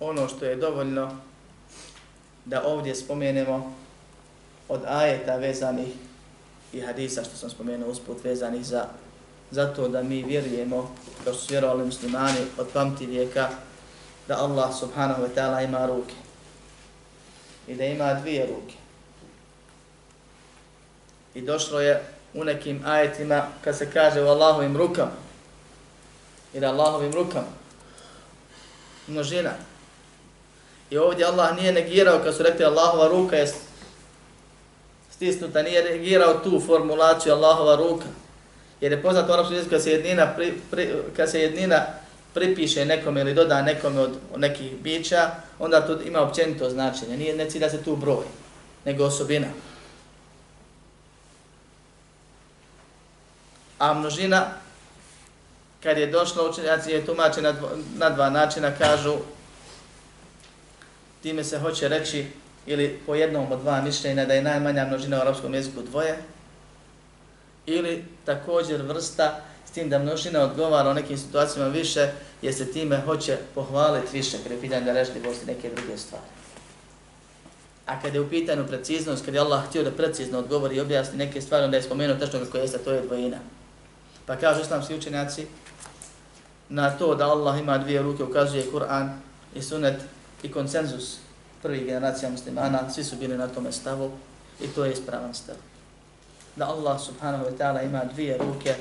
[0.00, 1.16] ono što je dovoljno
[2.44, 3.74] da ovdje spomenemo
[4.68, 5.88] od ajeta vezanih
[6.72, 8.86] i hadisa što sam spomenuo usput vezanih za
[9.50, 13.48] zato da mi vjerujemo, kao su vjerovali muslimani od pamti vijeka,
[14.28, 16.14] da Allah subhanahu wa ta'ala ima ruke.
[17.68, 18.74] I da ima dvije ruke.
[21.34, 22.02] I došlo je
[22.34, 25.12] u nekim ajetima kad se kaže u Allahovim rukama.
[26.54, 27.52] I da Allahovim rukama.
[29.06, 29.50] Množina.
[30.90, 33.52] I ovdje Allah nije negirao kad su rekli Allahova ruka je
[35.10, 38.06] stisnuta, nije negirao tu formulaciju Allahova ruka.
[38.80, 41.86] Jer je poznato u arapskom jeziku kad se jednina, pri, pri, kad se jednina
[42.34, 47.16] pripiše nekome ili doda nekome od, od nekih bića, onda to ima općenito značenje.
[47.16, 48.24] Nije ne da se tu broj,
[48.84, 49.46] nego osobina.
[53.78, 54.46] A množina,
[55.82, 57.54] kad je došlo učenjaci, je tumačena
[57.96, 59.14] na dva načina, kažu,
[61.22, 62.26] time se hoće reći,
[62.66, 66.16] ili po jednom od dva mišljenja, da je najmanja množina u arapskom jeziku dvoje,
[67.66, 72.10] ili također vrsta s tim da množina odgovara u nekim situacijama više,
[72.42, 76.24] jer se time hoće pohvaliti više, kada je pitanje da rešljivosti neke druge stvari.
[77.86, 81.18] A kada je u pitanju preciznost, kada je Allah htio da precizno odgovori i objasni
[81.18, 83.38] neke stvari, onda je spomenuo tečno kako jeste, to je dvojina.
[84.26, 85.46] Pa kažu islamski učenjaci,
[86.68, 89.08] na to da Allah ima dvije ruke ukazuje Kur'an
[89.54, 90.00] i sunet
[90.43, 91.17] i konsenzus
[91.61, 94.11] prvih generacija muslimana, svi su bili na tome stavu
[94.61, 95.55] i to je ispravan stav
[96.55, 98.75] da Allah subhanahu wa ta'ala ima dvije ruke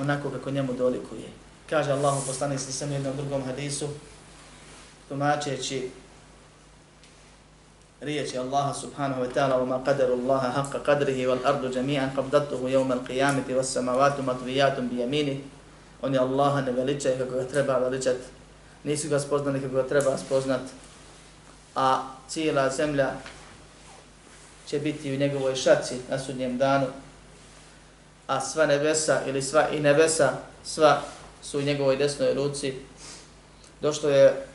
[0.00, 1.28] onako kako njemu dolikuje.
[1.70, 3.88] Kaže Allah u poslanih sa sam jednom drugom hadisu,
[5.08, 5.90] tumačeći
[8.00, 13.48] riječi Allaha subhanahu wa ta'ala وَمَا قَدَرُ اللَّهَ حَقَّ قَدْرِهِ وَالْأَرْضُ جَمِيعًا قَبْدَتُهُ يَوْمَ الْقِيَامِةِ
[13.48, 15.40] وَالسَّمَوَاتُ مَطْوِيَاتٌ بِيَمِينِ
[16.02, 18.16] Oni Allaha ne veličaju kako ga treba veličat,
[18.84, 20.60] nisu ga spoznali kako ga treba spoznat,
[21.75, 23.09] a cijela zemlja
[24.67, 26.87] će biti u njegovoj šaci na sudnjem danu,
[28.27, 31.01] a sva nebesa ili sva i nebesa sva
[31.43, 32.73] su u njegovoj desnoj ruci.
[33.81, 34.45] Došlo je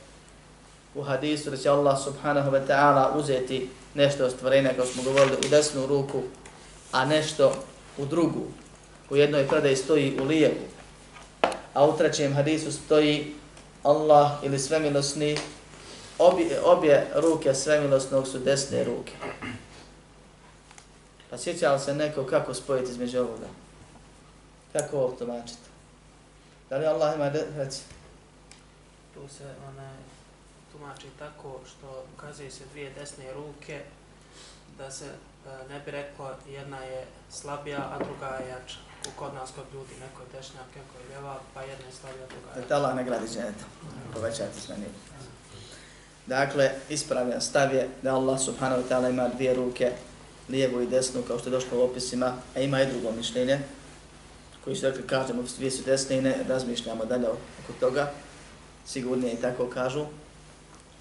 [0.94, 5.36] u hadisu da će Allah subhanahu wa ta'ala uzeti nešto od stvorenja kao smo govorili
[5.46, 6.22] u desnu ruku,
[6.92, 7.52] a nešto
[7.98, 8.44] u drugu.
[9.10, 10.54] U jednoj predaj stoji u lijevu,
[11.74, 13.34] a u trećem hadisu stoji
[13.82, 15.36] Allah ili svemilosni,
[16.18, 19.12] obje, obje ruke svemilosnog su desne ruke.
[21.30, 23.46] Pa sjeća se neko kako spojiti između ovoga?
[24.72, 25.66] Kako ovo tumačiti?
[26.70, 27.82] Da li Allah ima reci?
[29.14, 29.90] Tu se one,
[30.72, 33.82] tumači tako što ukazuje se dvije desne ruke,
[34.78, 38.76] da se e, ne bi reklo jedna je slabija, a druga je jača.
[39.08, 42.26] U kod nas kod ljudi, neko je dešnjak, neko je ljeva, pa jedna je slabija,
[42.26, 42.68] druga je jača.
[42.68, 43.64] Da Allah ne gradi ženeta,
[44.14, 44.86] povećajte s meni.
[46.26, 49.92] Dakle, ispravljan stav je da Allah subhanahu wa ta'ala ima dvije ruke
[50.48, 53.58] lijevu i desnu, kao što je došlo u opisima, a ima i drugo mišljenje,
[54.64, 58.12] koji su rekli, kažemo, dvije su desne i ne razmišljamo dalje oko toga,
[58.86, 60.04] sigurnije i tako kažu.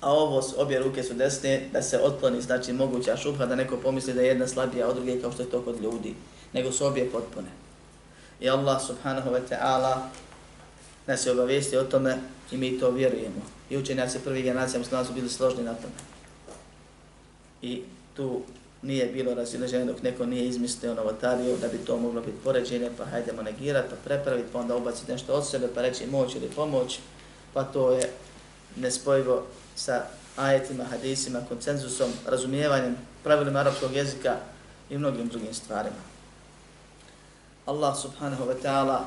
[0.02, 4.14] A ovo, obje ruke su desne, da se otkloni, znači moguća šubha, da neko pomisli
[4.14, 6.16] da je jedna slabija od druge, kao što je to kod ljudi,
[6.54, 7.48] nego su obje potpune.
[8.40, 9.96] I Allah subhanahu wa ta'ala
[11.08, 12.18] nas je obavijesti o tome
[12.52, 13.42] i mi to vjerujemo.
[13.70, 15.94] I učenjaci prvi generacija muslima su bili složni na tome.
[17.62, 17.82] I
[18.16, 18.42] tu
[18.82, 23.06] nije bilo razileženje dok neko nije izmislio novotariju da bi to moglo biti poređenje, pa
[23.06, 27.00] hajdemo negirati, pa prepraviti, pa onda ubaciti nešto od sebe, pa reći moć ili pomoć,
[27.54, 28.10] pa to je
[28.76, 29.44] nespojivo
[29.76, 30.06] sa
[30.36, 34.36] ajetima, hadisima, koncenzusom, razumijevanjem, pravilima arapskog jezika
[34.90, 36.16] i mnogim drugim stvarima.
[37.66, 39.00] Allah subhanahu wa ta'ala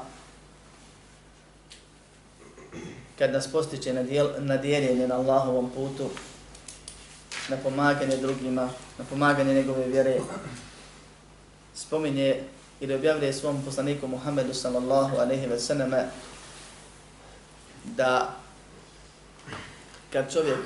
[3.18, 6.11] kad nas postiče na, dijel, na dijeljenje na Allahovom putu,
[7.48, 10.20] na pomaganje drugima, na pomaganje njegove vjere,
[11.74, 12.42] spominje
[12.81, 16.04] ili objavljuje svom poslaniku Muhammedu sallallahu alaihi ve sallame
[17.85, 18.35] da
[20.12, 20.59] kad čovjek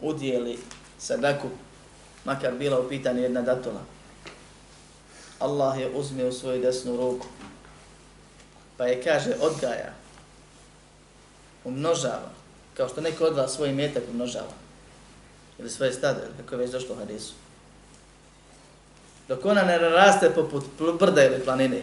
[0.00, 0.58] udijeli
[0.98, 1.48] sadaku,
[2.24, 3.80] makar bila u pitanju jedna datola,
[5.38, 7.26] Allah je uzme u svoju desnu ruku,
[8.76, 9.97] pa je kaže odgaja,
[11.68, 12.30] umnožava,
[12.76, 14.52] kao što neko od vas svoj metak umnožava,
[15.58, 17.32] ili svoje stade, kako je već došlo u hadisu.
[19.28, 20.64] Dok ona ne raste poput
[21.00, 21.82] brda ili planine,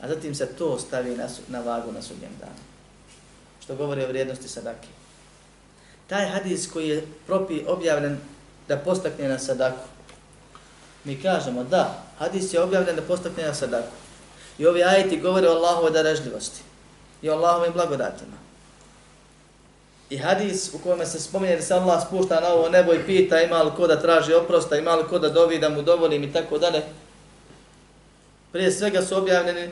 [0.00, 2.60] a zatim se to stavi na, na vagu na sudnjem danu.
[3.64, 4.88] Što govori o vrijednosti sadake.
[6.06, 8.18] Taj hadis koji je propi objavljen
[8.68, 9.88] da postakne na sadaku,
[11.04, 13.92] mi kažemo da, hadis je objavljen da postakne na sadaku.
[14.58, 16.60] I ovi ajeti govore o Allahove darežljivosti
[17.22, 18.45] i o Allahovim blagodatima.
[20.10, 23.40] I hadis u kojem se spominje da se Allah spušta na ovo nebo i pita
[23.40, 26.32] ima li ko da traži oprosta, ima li ko da dovi da mu dovolim i
[26.32, 26.82] tako dalje.
[28.52, 29.70] Prije svega su objavljeni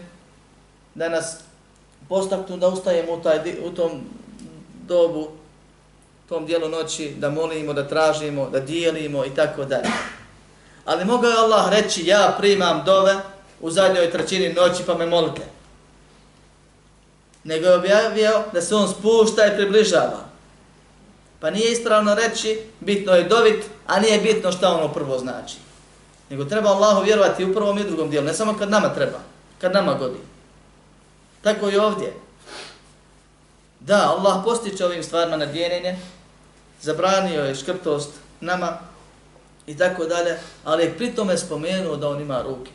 [0.95, 1.37] da nas
[2.09, 3.91] postaknu da ustajemo u, taj, u tom
[4.87, 5.29] dobu,
[6.29, 9.89] tom dijelu noći, da molimo, da tražimo, da dijelimo i tako dalje.
[10.85, 13.15] Ali mogao je Allah reći ja primam dove
[13.61, 15.43] u zadnjoj trećini noći pa me molite
[17.45, 20.25] nego je objavio da se on spušta i približava.
[21.41, 25.57] Pa nije ispravno reći, bitno je dovit, a nije bitno šta ono prvo znači.
[26.31, 29.19] Nego treba Allahu vjerovati u prvom i drugom dijelu, ne samo kad nama treba,
[29.61, 30.19] kad nama godi.
[31.43, 32.13] Tako i ovdje.
[33.81, 35.97] Da, Allah postiče ovim stvarima na djenjenje,
[36.81, 38.79] zabranio je škrtost nama
[39.67, 42.71] i tako dalje, ali je pri tome spomenuo da on ima ruke.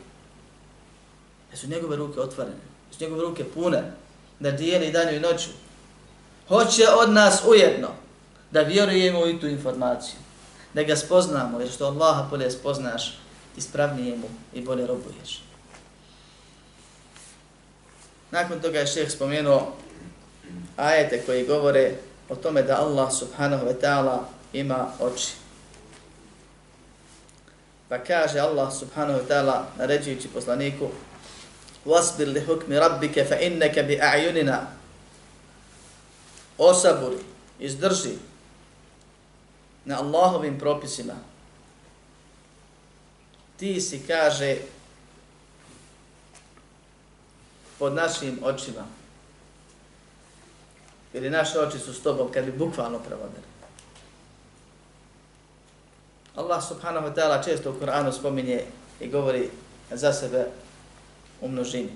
[1.50, 2.56] Jesu njegove ruke otvorene,
[2.90, 3.92] jesu njegove ruke pune,
[4.40, 5.48] da dijeli danju i noću.
[6.48, 7.88] Hoće od nas ujedno
[8.50, 10.16] da vjerujemo u tu informaciju.
[10.74, 13.18] Da ga spoznamo, jer što Allaha bolje spoznaš,
[13.56, 15.42] ispravnije mu i bolje robuješ.
[18.30, 19.72] Nakon toga je šeheh spomenuo
[20.76, 21.94] ajete koji govore
[22.28, 24.18] o tome da Allah subhanahu wa ta'ala
[24.52, 25.32] ima oči.
[27.88, 30.88] Pa kaže Allah subhanahu wa ta'ala naređujući poslaniku
[31.84, 34.66] wasbir li hukmi rabbike fa innaka bi a'yunina.
[36.58, 37.18] Osaburi
[37.58, 38.18] izdrži
[39.84, 41.14] na Allahovim propisima.
[43.56, 44.56] Ti si kaže
[47.78, 48.84] pod našim očima.
[51.12, 53.50] Ili naše oči su s tobom kad bi bukvalno prevodili.
[56.36, 58.64] Allah subhanahu wa ta'ala često u Kur'anu spominje
[59.00, 59.50] i govori
[59.90, 60.46] za sebe
[61.40, 61.90] u množini.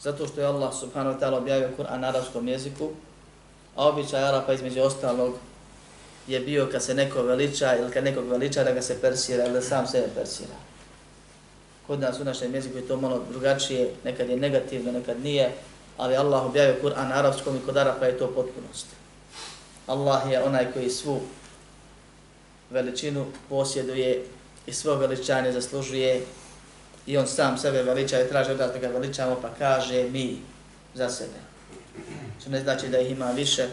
[0.00, 2.90] Zato što je Allah subhanahu wa ta'ala objavio Kur'an na arabskom jeziku,
[3.76, 5.34] a običaj Arapa između ostalog
[6.26, 9.52] je bio kad se neko veliča ili kad nekog veliča da ga se persira ili
[9.52, 10.54] da sam sebe persira.
[11.86, 15.52] Kod nas u našem jeziku je to malo drugačije, nekad je negativno, nekad nije,
[15.96, 18.86] ali Allah objavio Kur'an na arapskom i kod Arapa je to potpunost.
[19.86, 21.20] Allah je onaj koji svu
[22.70, 24.24] veličinu posjeduje
[24.66, 26.22] i svo veličanje zaslužuje
[27.06, 30.38] i on sam sebe veliča i traži od da ga veličamo, pa kaže mi
[30.94, 31.38] za sebe.
[32.40, 33.68] Što ne znači da ih ima više,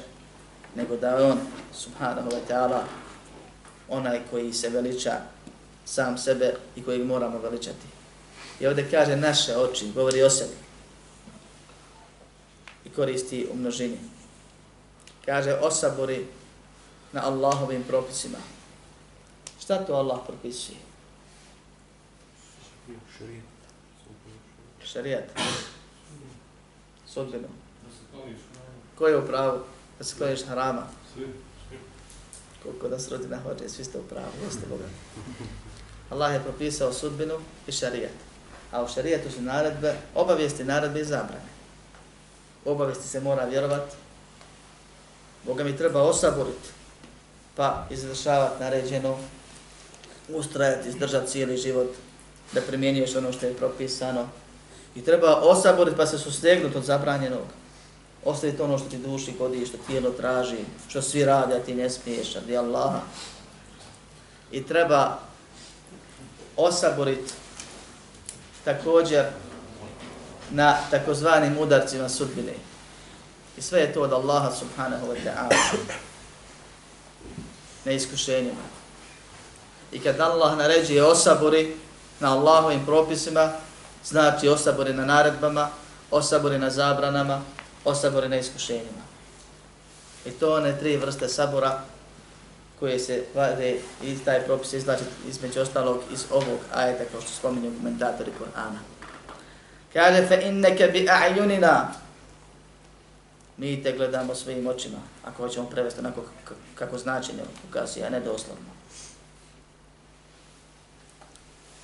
[0.75, 1.39] nego da on,
[1.73, 2.79] subhanahu wa ta'ala,
[3.89, 5.11] onaj koji se veliča
[5.85, 7.87] sam sebe i koji moramo veličati.
[8.59, 10.55] I ovdje kaže naše oči, govori o sebi.
[12.85, 13.97] I koristi u množini.
[15.25, 16.25] Kaže osabori
[17.11, 18.37] na Allahovim propisima.
[19.59, 20.77] Šta to Allah propisuje?
[24.85, 25.23] Šarijat.
[27.07, 27.47] Sudbeno.
[28.97, 29.59] Ko je u pravu?
[29.97, 30.87] Da se kloniš harama?
[31.13, 31.27] Svi.
[32.63, 34.83] Koliko da se rodina hoće, svi ste u pravu, jeste Boga.
[36.09, 38.11] Allah je propisao sudbinu i šarijat.
[38.71, 41.53] A u šarijetu su naredbe, obavijesti naredbe i zabrane.
[42.65, 43.95] Obavijesti se mora vjerovat,
[45.45, 46.69] Boga mi treba osaboriti,
[47.55, 49.17] pa izvršavati naređeno,
[50.29, 51.89] ustrajati, izdržati cijeli život,
[52.53, 54.29] da primjenjuješ ono što je propisano.
[54.95, 57.47] I treba osaboriti pa se sustegnuti od zabranjenog.
[58.25, 61.89] Ostaviti ono što ti duši godi, što tijelo traži, što svi radi, a ti ne
[61.89, 62.99] smiješ, radi Allaha.
[64.51, 65.19] I treba
[66.57, 67.33] osaboriti
[68.65, 69.25] također
[70.51, 72.53] na takozvanim udarcima sudbine.
[73.57, 75.55] I sve je to od Allaha subhanahu wa ta'ala.
[77.85, 78.61] Na iskušenjima.
[79.91, 81.75] I kad Allah naređuje osabori
[82.23, 83.51] na Allahovim propisima,
[84.05, 85.69] znači osabore na naredbama,
[86.11, 87.41] osabore na zabranama,
[87.85, 89.03] osabore na iskušenjima.
[90.25, 91.81] I to one tri vrste sabora
[92.79, 97.71] koje se vade i taj propis izlači između ostalog iz ovog ajeta kao što spominju
[97.77, 98.79] komentatori Kur'ana.
[99.93, 101.85] Kaže fe inneke bi a'junina
[103.57, 106.21] mi te gledamo svojim očima, ako hoćemo prevesti onako
[106.75, 108.72] kako značenje ukazuje, a ne doslovno.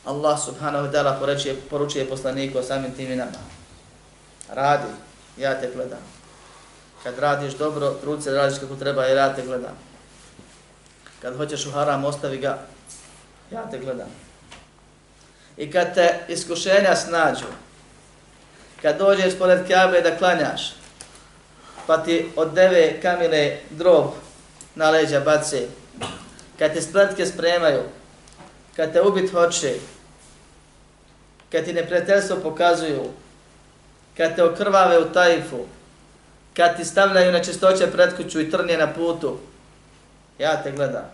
[0.10, 3.38] Allah subhanahu wa ta'ala poručuje, poručuje poslaniku o samim tim inama.
[4.50, 4.90] Radi,
[5.38, 6.02] ja te gledam.
[7.04, 9.78] Kad radiš dobro, trud se radiš kako treba i ja te gledam.
[11.22, 12.58] Kad hoćeš u haram, ostavi ga,
[13.52, 14.10] ja te gledam.
[15.58, 17.46] I kad te iskušenja snađu,
[18.82, 20.74] kad dođeš pored Kjabe da klanjaš,
[21.88, 24.06] pa ti od deve kamile drob
[24.76, 25.68] na leđa bace,
[26.60, 27.84] kad te spletke spremaju,
[28.76, 29.76] kad te ubit hoće,
[31.52, 33.04] kad ti neprijateljstvo pokazuju,
[34.18, 35.66] kad te okrvave u tajfu,
[36.54, 39.38] kad ti stavljaju na čistoće pred kuću i trnje na putu,
[40.40, 41.06] ja te gledam,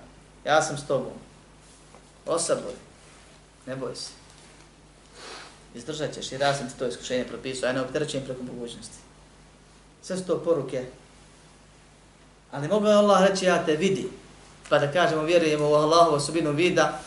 [0.46, 1.14] ja sam s tobom.
[2.26, 2.74] Osaboj,
[3.66, 4.10] ne boj se.
[5.76, 8.98] Izdržat ćeš jer ja sam ti to iskušenje propisao, ja ne opterećujem preko mogućnosti.
[10.04, 10.86] Sve su to poruke.
[12.52, 14.10] Ali mogu je Allah reći ja te vidi,
[14.70, 17.00] pa da kažemo vjerujemo u Allahovu osobinu vida,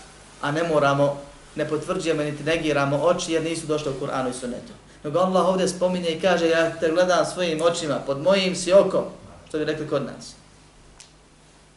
[0.42, 1.20] a ne moramo,
[1.58, 4.72] ne potvrđujemo niti negiramo oči jer nisu došle u Kur'anu i Sunnetu.
[5.04, 9.04] Nego Allah ovdje spominje i kaže ja te gledam svojim očima, pod mojim si okom,
[9.48, 10.34] što bi rekli kod nas.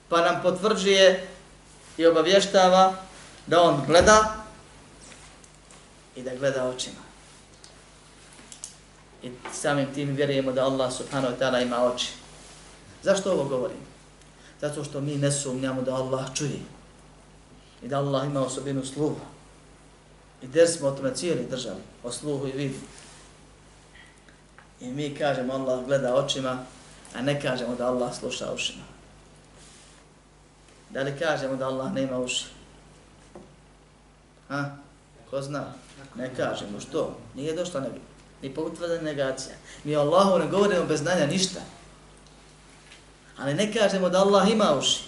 [0.09, 1.27] Pa nam potvrđuje
[1.97, 2.93] i obavještava
[3.47, 4.36] da on gleda
[6.15, 7.01] i da gleda očima.
[9.23, 12.09] I samim tim vjerujemo da Allah subhanahu wa ta'ala ima oči.
[13.03, 13.82] Zašto ovo govorim?
[14.61, 16.59] Zato što mi ne sumnjamo da Allah čuje.
[17.84, 19.41] I da Allah ima osobinu sluha.
[20.42, 22.80] I der smo o tome cijeli držali, o sluhu i vidu.
[24.82, 26.66] I mi kažemo Allah gleda očima,
[27.16, 28.84] a ne kažemo da Allah sluša ušima.
[30.89, 32.46] Da li kažemo da Allah nema uši?
[34.50, 34.70] Ha?
[35.30, 35.74] Ko zna?
[36.16, 36.80] Ne kažemo.
[36.80, 37.18] Što?
[37.36, 38.12] Nije došla negacija.
[38.42, 39.56] Ni potvrda negacija.
[39.84, 41.60] Mi Allahu ne govorimo bez znanja ništa.
[43.38, 45.04] Ali ne kažemo da Allah ima uši.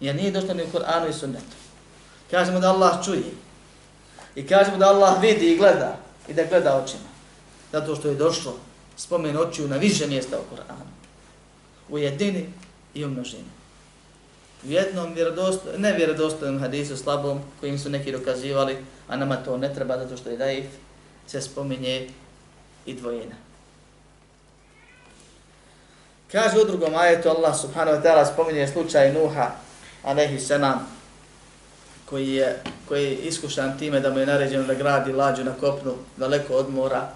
[0.00, 1.56] Jer nije došlo ni u Koranu i Sunnetu.
[2.30, 3.24] Kažemo da Allah čuje.
[4.40, 5.96] I kažemo da Allah vidi i gleda.
[6.28, 7.10] I da gleda očima.
[7.72, 8.56] Zato što je došlo
[8.96, 10.90] spomen očiju na više mjesta u Koranu.
[11.88, 12.52] U jedini
[12.94, 13.50] i u množini.
[14.64, 18.76] U jednom vjerodosto, ne vjerodostojnom hadisu slabom, kojim su neki dokazivali,
[19.08, 20.64] a nama to ne treba zato što je daif,
[21.26, 22.08] se spominje
[22.86, 23.34] i dvojina.
[26.32, 29.50] Kaže u drugom ajetu Allah subhanahu wa ta'ala spominje slučaj Nuha,
[30.04, 30.99] alaihi salam,
[32.10, 35.94] koji je, koji je iskušan time da mu je naređeno da gradi lađu na kopnu
[36.16, 37.08] daleko od mora,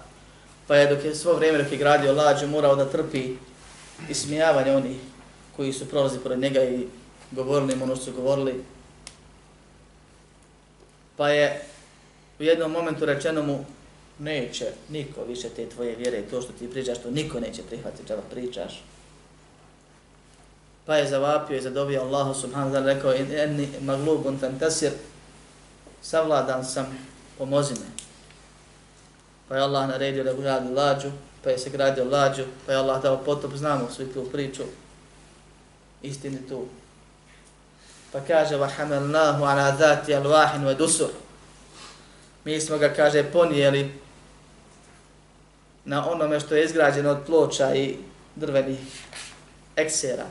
[0.67, 3.35] pa je dok je svo vrijeme dok je gradio lađu morao da trpi
[4.09, 4.97] ismijavanje onih
[5.55, 6.87] koji su prolazi pored njega i
[7.31, 8.63] govorili mu ono su govorili.
[11.17, 11.61] Pa je
[12.39, 13.65] u jednom momentu rečeno mu
[14.19, 18.21] neće niko više te tvoje vjere, to što ti pričaš, to niko neće prihvatiti čava
[18.31, 18.83] pričaš.
[20.86, 24.92] Pa je zavapio i zadovio Allahu subhanahu wa ta'ala, rekao, enni maglubun fantasir,
[26.02, 26.86] savladan sam,
[27.38, 27.86] pomozi me.
[29.48, 31.10] Pa je Allah naredio da gradi lađu,
[31.44, 34.62] pa je se gradio lađu, pa je Allah dao potop, znamo svi tu priču,
[36.02, 36.66] istini tu.
[38.12, 41.08] Pa kaže, وَحَمَلْنَاهُ عَلَى ذَاتِ الْوَاحٍ وَدُسُرٍ
[42.44, 43.92] Mi smo ga, kaže, ponijeli
[45.84, 47.96] na onome što je izgrađeno od ploča i
[48.36, 48.78] drvenih
[49.76, 50.26] eksera.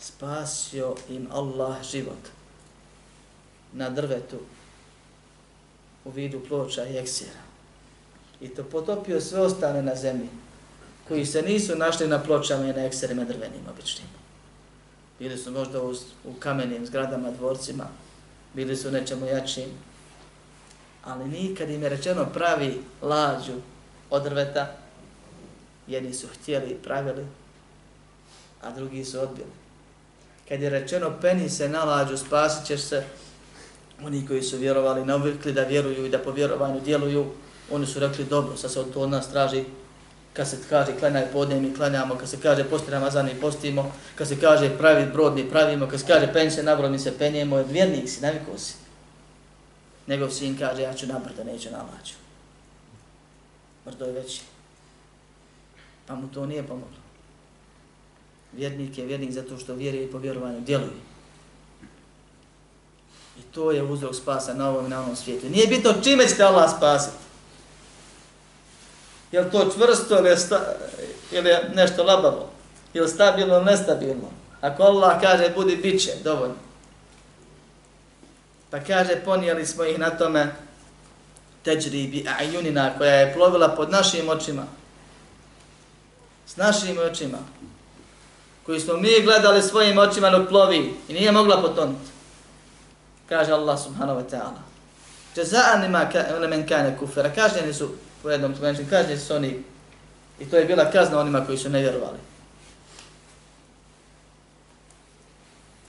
[0.00, 2.30] Spasio im Allah život
[3.72, 4.38] na drvetu
[6.04, 7.40] u vidu ploča i eksira.
[8.40, 10.28] I to potopio sve ostale na zemlji
[11.08, 14.08] koji se nisu našli na pločama i na ekserima drvenim običnim.
[15.18, 15.94] Bili su možda u,
[16.24, 17.86] u kamenim zgradama, dvorcima,
[18.54, 19.70] bili su nečemu jačim,
[21.04, 23.54] ali nikad im je rečeno pravi lađu
[24.10, 24.76] od drveta,
[25.86, 27.26] jedni su htjeli i pravili,
[28.62, 29.67] a drugi su odbili.
[30.48, 33.04] Kad je rečeno peni se na lađu, spasit ćeš se,
[34.04, 37.26] oni koji su vjerovali, navikli da vjeruju i da po vjerovanju djeluju,
[37.70, 39.64] oni su rekli dobro, sad se to od nas traži,
[40.32, 44.28] kad se kaže klanjaj podne mi klanjamo, kad se kaže posti Ramazan mi postimo, kad
[44.28, 47.18] se kaže pravi brod mi pravimo, kad se kaže penj se na brod mi se
[47.18, 48.74] penjemo, vjernik si, navikao si.
[50.06, 52.14] Nego sin kaže ja ću na brdo, neću na lađu.
[53.84, 54.42] Brdo je veći.
[56.06, 56.97] Pa mu to nije pomoglo.
[58.52, 61.08] Vjernik je vjernik zato što vjeruje i po vjerovanju djeluje.
[63.38, 65.48] I to je uzrok spasa na ovom i na ovom svijetu.
[65.48, 67.16] Nije bitno čime ćete Allah spasiti.
[69.32, 70.74] Je to čvrsto ili, sta,
[71.32, 72.50] ili nešto labavo?
[72.94, 74.30] Ili stabilno ili nestabilno?
[74.60, 76.54] Ako Allah kaže budi bit će, dovoljno.
[78.70, 80.54] Pa kaže ponijeli smo ih na tome
[81.62, 84.66] teđri bi ajunina koja je plovila pod našim očima.
[86.46, 87.38] S našim očima
[88.68, 92.10] koju smo mi gledali svojim očima dok plovi i nije mogla potonuti.
[93.28, 94.60] Kaže Allah subhanahu wa ta'ala.
[95.36, 97.32] Jaza'an lima ka, men kane kufera.
[97.34, 97.88] Kažnjeni su
[98.22, 99.62] po jednom tumačenju, kažnjeni su oni
[100.40, 102.18] i to je bila kazna onima koji su nevjerovali.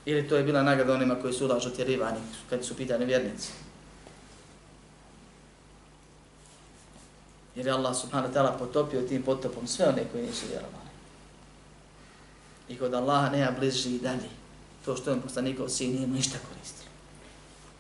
[0.05, 2.19] Ili to je bila nagrada onima koji su ulažu tjerivani,
[2.49, 3.51] kad su pitani vjernici.
[7.55, 10.88] Jer je Allah subhanahu wa ta'ala potopio tim potopom sve one koji nisu vjerovali.
[12.70, 14.30] I kod Allaha nema bliži i dalje.
[14.86, 16.89] To što je poslanikov sin nije ništa koristilo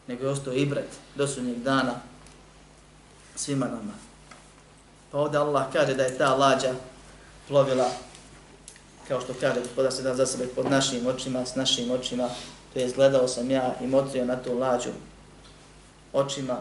[0.09, 1.93] nego je ostao ibret do sunnjeg dana
[3.35, 3.93] svima nama.
[5.11, 6.73] Pa ovdje Allah kaže da je ta lađa
[7.47, 7.89] plovila,
[9.07, 12.29] kao što kaže gospoda se dan za sebe, pod našim očima, s našim očima,
[12.73, 14.89] to je gledao sam ja i motrio na tu lađu
[16.13, 16.57] očima,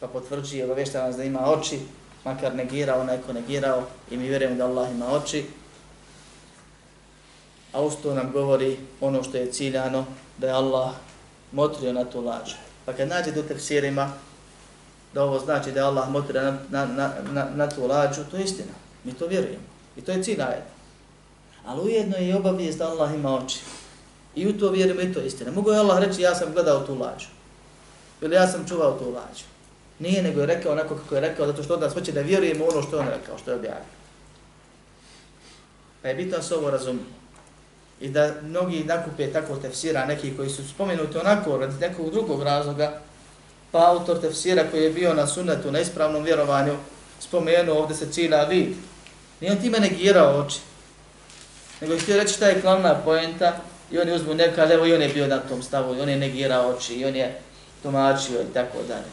[0.00, 1.80] pa potvrđuje, obavješta nas da ima oči,
[2.24, 5.44] makar negirao, neko negirao i mi vjerujemo da Allah ima oči.
[7.72, 10.04] A usto nam govori ono što je ciljano,
[10.38, 10.90] da je Allah
[11.52, 12.52] motrio na tu laž.
[12.84, 14.12] Pa kad nađe do tefsirima,
[15.14, 18.36] da ovo znači da je Allah motrio na, na, na, na, na tu lađu, to
[18.36, 18.72] je istina.
[19.04, 19.64] Mi to vjerujemo.
[19.96, 20.62] I to je cilj ajed.
[21.66, 23.58] Ali ujedno je i obavijest da Allah ima oči.
[24.34, 25.50] I u to vjerujemo i to je istina.
[25.50, 27.26] Mogu je Allah reći ja sam gledao tu lađu.
[28.22, 29.44] Ili ja sam čuvao tu lađu.
[29.98, 32.64] Nije nego je rekao onako kako je rekao, zato što od nas hoće da vjerujemo
[32.64, 33.98] ono što on rekao, što je objavio.
[36.02, 37.17] Pa je bitno se ovo razumije
[38.00, 43.00] i da mnogi nakupe tako tefsira, neki koji su spomenuti onako radi nekog drugog razloga,
[43.70, 46.76] pa autor tefsira koji je bio na sunnetu, na ispravnom vjerovanju,
[47.20, 48.68] spomenuo ovdje se cilja vid.
[49.40, 50.58] Nije on time negirao oči,
[51.80, 53.56] nego je htio reći šta je glavna poenta
[53.90, 56.16] i oni uzmu neka, evo i on je bio na tom stavu, i on je
[56.16, 57.40] negirao oči, i on je
[57.82, 59.10] tumačio i tako dalje.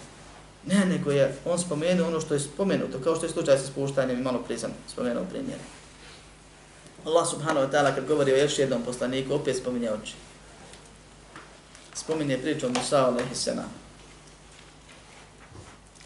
[0.66, 4.20] Ne, nego je on spomenuo ono što je spomenuto, kao što je slučaj sa spuštanjem
[4.20, 5.62] i malo prizam spomenuo primjere.
[7.06, 10.14] Allah subhanahu wa ta'ala kad govori o još jednom poslaniku, opet spominje oči.
[11.94, 13.74] Spominje priču o Musa alaihi salam.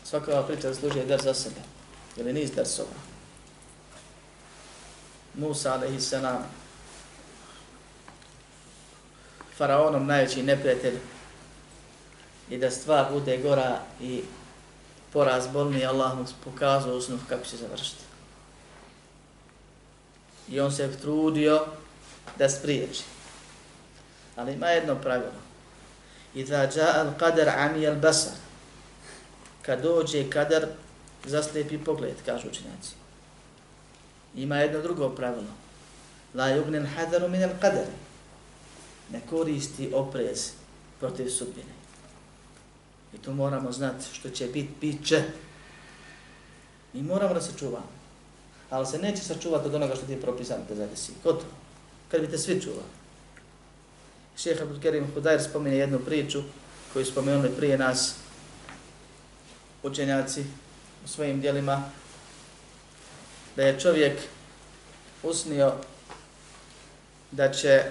[0.04, 1.62] Svaka ova priča zaslužuje dar za sebe.
[2.18, 3.00] Ili niz darsova.
[5.34, 6.43] Musa alaihi salam.
[9.58, 11.00] Faraonom najveći neprijatelj.
[12.50, 14.24] I da stvar bude gora i
[15.14, 18.09] poraz bolni, Allah mu pokazao usnu kako će završiti
[20.52, 21.66] i on se trudio
[22.38, 23.04] da spriječi.
[24.36, 25.41] Ali ima jedno pravilo.
[26.36, 28.34] Iza ja al qadar ami al basar.
[29.62, 30.66] Kad dođe kadar,
[31.26, 32.93] zaslijepi pogled, kažu učinjaci.
[34.36, 35.54] Ima jedno drugo pravilo.
[36.36, 37.86] La yugnen hadaru min al-qadar.
[39.12, 40.52] Ne koristi oprez
[41.00, 41.74] protiv sudbine.
[43.14, 45.24] I to moramo znati što će biti, bit će.
[46.93, 47.99] Mi moramo da se čuvamo
[48.70, 51.11] ali se neće sačuvati od onoga što ti je propisano te zadesi.
[51.24, 51.43] Kod
[52.11, 52.89] Kad bi te svi čuvali.
[54.38, 56.41] Šeha Abdul Kerim Hudajr spominje jednu priču
[56.93, 58.15] koju spomenuli prije nas
[59.84, 60.43] učenjaci
[61.05, 61.84] u svojim dijelima
[63.55, 64.20] da je čovjek
[65.24, 65.74] usnio
[67.32, 67.84] da će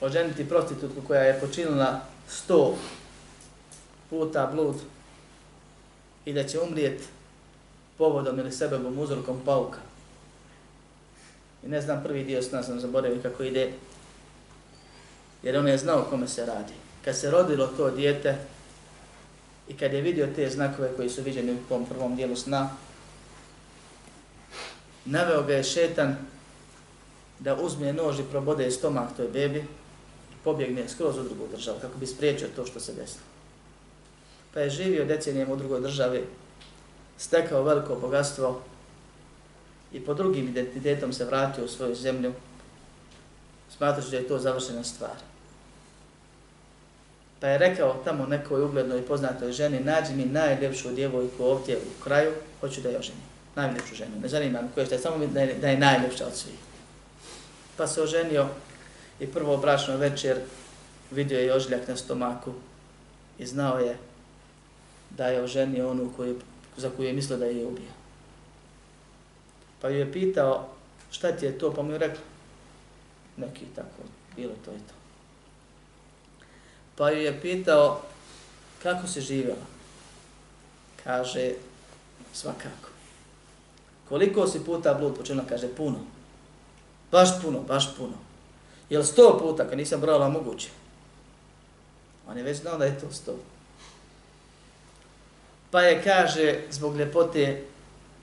[0.00, 2.76] oženiti prostitutku koja je počinila sto
[4.10, 4.76] puta blud
[6.24, 7.04] i da će umrijeti
[7.98, 9.78] povodom ili sebebom, uzrokom pauka.
[11.64, 13.72] I ne znam prvi dio sna sam zaboravio kako ide,
[15.42, 16.72] jer on je znao kome se radi.
[17.04, 18.36] Kad se rodilo to dijete
[19.68, 22.70] i kad je vidio te znakove koji su viđeni u tom prvom dijelu sna,
[25.04, 26.16] naveo ga je šetan
[27.38, 29.64] da uzme nož i probode stomak toj bebi
[30.44, 33.24] pobjegne skroz u drugu državu, kako bi spriječio to što se desilo.
[34.54, 36.24] Pa je živio decenijem u drugoj državi,
[37.18, 38.60] stekao veliko bogatstvo
[39.92, 42.32] i po drugim identitetom se vratio u svoju zemlju,
[43.76, 45.16] smatraš da je to završena stvar.
[47.40, 52.02] Pa je rekao tamo nekoj uglednoj i poznatoj ženi, nađi mi najljepšu djevojku ovdje u
[52.02, 53.22] kraju, hoću da je oženim.
[53.56, 54.20] Najljepšu ženu.
[54.22, 56.54] Ne zanima me koja je, samo da je, da je najljepša od svih.
[57.76, 58.48] Pa se oženio
[59.20, 60.36] i prvo bračno večer
[61.10, 62.52] vidio je ožiljak na stomaku
[63.38, 63.96] i znao je
[65.10, 66.40] da je oženio onu koju,
[66.78, 67.92] za koju je mislio da je ubija.
[69.80, 70.68] Pa ju je pitao
[71.10, 72.22] šta ti je to, pa mu je rekla
[73.36, 74.02] neki tako,
[74.36, 74.94] bilo to i to.
[76.96, 78.02] Pa ju je pitao
[78.82, 79.66] kako se živjela.
[81.04, 81.52] Kaže,
[82.32, 82.88] svakako.
[84.08, 85.44] Koliko si puta blud počela?
[85.48, 85.98] Kaže, puno.
[87.10, 88.16] Baš puno, baš puno.
[88.90, 90.68] Jel sto puta, kad nisam brala moguće?
[92.28, 93.34] On je već znao da je to sto.
[95.70, 97.62] Pa je, kaže, zbog ljepote,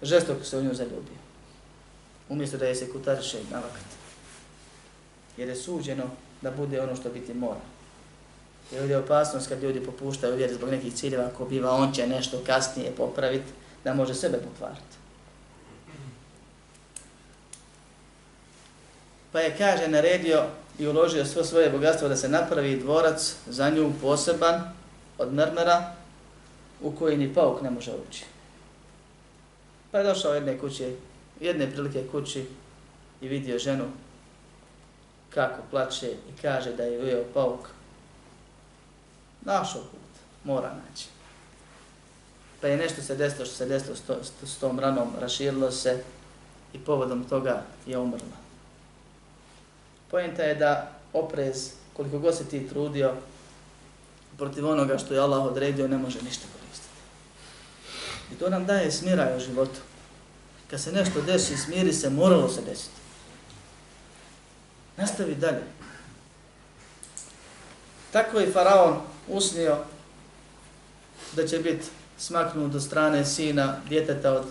[0.01, 1.19] žestoko se u nju zaljubio.
[2.29, 3.85] Umjesto da je se kutariše na vakat.
[5.37, 6.03] Jer je suđeno
[6.41, 7.59] da bude ono što biti mora.
[8.71, 12.41] Jer je opasnost kad ljudi popuštaju vjeru zbog nekih ciljeva, ako biva on će nešto
[12.45, 13.51] kasnije popraviti,
[13.83, 14.95] da može sebe pokvariti.
[19.31, 20.43] Pa je, kaže, naredio
[20.79, 24.73] i uložio svo svoje bogatstvo da se napravi dvorac za nju poseban
[25.17, 25.93] od mrmera
[26.81, 28.25] u koji ni pauk ne može ući.
[29.91, 30.95] Pa je došao jedne kuće,
[31.39, 32.45] jedne prilike kući
[33.21, 33.85] i vidio ženu
[35.29, 37.69] kako plače i kaže da je ujeo pauk
[39.41, 41.07] našao put, mora naći.
[42.61, 46.03] Pa je nešto se desilo što se desilo s, to, s tom ranom, raširilo se
[46.73, 48.37] i povodom toga je umrla.
[50.11, 53.13] Pojenta je da oprez, koliko god se ti trudio,
[54.37, 56.64] protiv onoga što je Allah odredio, ne može ništa koristiti.
[58.31, 59.79] I to nam daje smiraj u životu.
[60.69, 62.95] Kad se nešto desi, smiri se, moralo se desiti.
[64.97, 65.63] Nastavi dalje.
[68.11, 69.77] Tako je faraon usnio
[71.35, 71.85] da će biti
[72.17, 74.45] smaknut do strane sina, djeteta od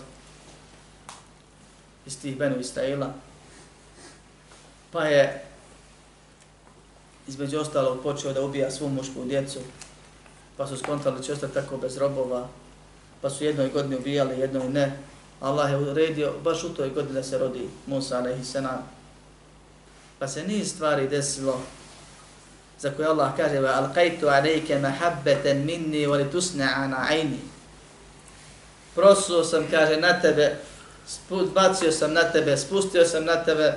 [2.05, 3.13] iz tih Benu Israila.
[4.91, 5.45] Pa je
[7.27, 9.59] između ostalog počeo da ubija svu mušku djecu,
[10.57, 12.47] pa su skontali će ostati tako bez robova,
[13.25, 14.99] pa su jednoj godini ubijali, jednoj ne.
[15.41, 18.55] Allah je uredio baš u toj godini da se rodi Musa a.s.
[20.19, 21.61] Pa se niz stvari desilo
[22.79, 27.13] za koje Allah kaže wa alqaitu alayka mahabbatan minni wa litusna'a.
[28.95, 30.57] Prosuo sam kaže na tebe,
[31.53, 33.73] bacio sam na tebe, spustio sam na tebe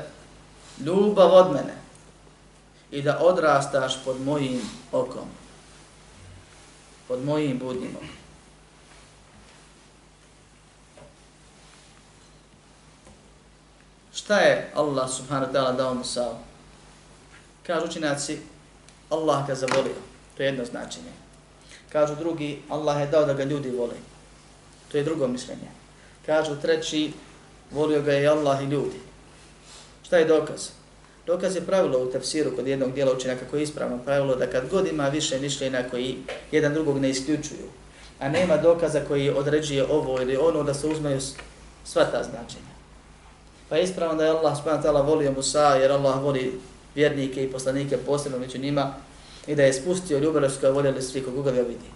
[0.84, 1.74] ljubav od mene
[2.90, 4.60] i da odrastaš pod mojim
[4.92, 5.28] okom.
[7.08, 8.18] Pod mojim budnim okom.
[14.18, 16.34] Šta je Allah subhanahu wa ta'ala dao Musa?
[17.62, 18.38] Kažu učinjaci,
[19.10, 19.94] Allah ga zavolio.
[20.36, 21.12] To je jedno značenje.
[21.92, 23.94] Kažu drugi, Allah je dao da ga ljudi vole.
[24.90, 25.70] To je drugo mišljenje.
[26.26, 27.12] Kažu treći,
[27.70, 28.98] volio ga je Allah i ljudi.
[30.02, 30.68] Šta je dokaz?
[31.26, 34.68] Dokaz je pravilo u tafsiru kod jednog dijela učenjaka koji je ispravno pravilo da kad
[34.70, 36.16] god ima više mišljenja koji
[36.52, 37.68] jedan drugog ne isključuju,
[38.18, 41.20] a nema dokaza koji određuje ovo ili ono da se uzmeju
[41.84, 42.77] sva ta značenja.
[43.68, 46.60] Pa je ispravno da je Allah subhanahu volio Musa jer Allah voli
[46.94, 48.94] vjernike i poslanike posebno među njima
[49.46, 51.88] i da je spustio ljubav što voljeli svi koga ga vidi.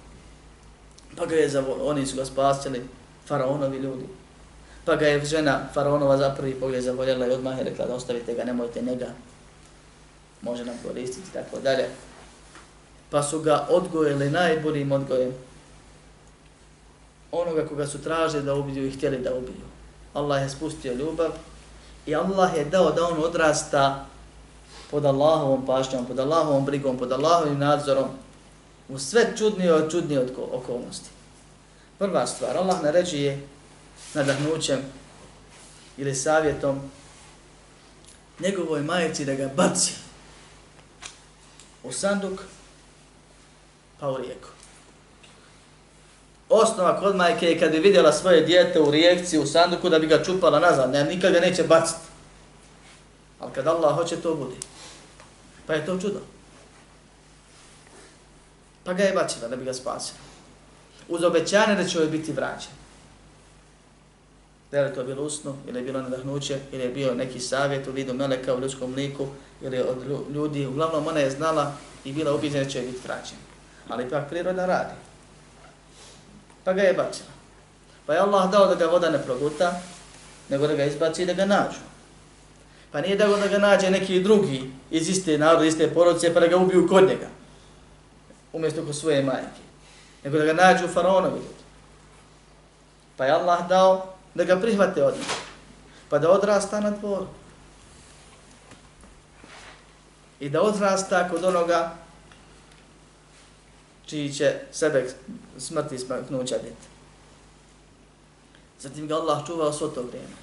[1.17, 2.83] Pa ga je zavolio, oni su ga spasili,
[3.27, 4.05] faraonovi ljudi.
[4.85, 8.35] Pa ga je žena faraonova za prvi pogled zavoljela i odmah je rekla da ostavite
[8.35, 9.07] ga, nemojte njega,
[10.43, 11.89] može nam koristiti i tako dalje.
[13.11, 15.33] Pa su ga odgojili najboljim odgojem
[17.33, 19.67] onoga koga su tražili da ubiju i htjeli da ubiju.
[20.15, 21.31] Allah je spustio ljubav
[22.07, 24.07] i Allah je dao da on odrasta
[24.91, 28.09] pod Allahovom pašnjom, pod Allahovom brigom, pod Allahovim nadzorom,
[28.89, 31.11] u sve čudnije od čudnije od okolnosti.
[31.99, 33.47] Prva stvar, Allah naređuje
[34.15, 34.81] nadahnućem
[35.97, 36.81] ili savjetom
[38.41, 39.93] njegovoj majici da ga baci
[41.83, 42.41] u sanduk
[44.01, 44.49] pa u rijeku.
[46.55, 50.07] Osnova kod majke je kad je vidjela svoje dijete u rijekciji, u sanduku da bi
[50.07, 52.01] ga čupala nazad, ne, nikad ga neće baciti.
[53.41, 54.57] Ali kad Allah hoće to bude.
[55.67, 56.21] Pa je to čudo.
[58.85, 60.19] Pa ga je bacila da bi ga spasila.
[61.09, 62.73] Uz obećanje da će joj biti vraćen.
[64.71, 67.93] Da li to bilo usno, ili je bilo nadahnuće, ili je bio neki savjet u
[67.93, 69.27] vidu meleka u ljudskom liku,
[69.63, 70.67] ili od ljudi.
[70.67, 71.73] Uglavnom ona je znala
[72.05, 73.39] i bila ubiđena će biti vraćen.
[73.89, 75.12] Ali ipak priroda radi.
[76.65, 77.29] Pa ga je bacila.
[78.07, 79.81] Pa je Allah dao da ga voda ne proguta,
[80.49, 81.79] nego da ga izbaci i da ga nađu.
[82.93, 86.47] Pa nije da da ga nađe neki drugi iz iste narode, iste porodice, pa da
[86.47, 87.29] ga ubiju kod njega.
[88.53, 89.63] Umjesto kod svoje majke.
[90.25, 91.63] Nego da ga nađu faraonovi ljudi.
[93.17, 95.35] Pa je Allah dao da ga prihvate od njega.
[96.09, 97.27] Pa da odrasta na dvoru.
[100.41, 102.02] I da odrasta kod onoga
[104.07, 105.11] čiji će sebe
[105.59, 106.87] smrti smaknuća biti.
[108.81, 110.35] Zatim ga Allah čuvao svo to vrijeme.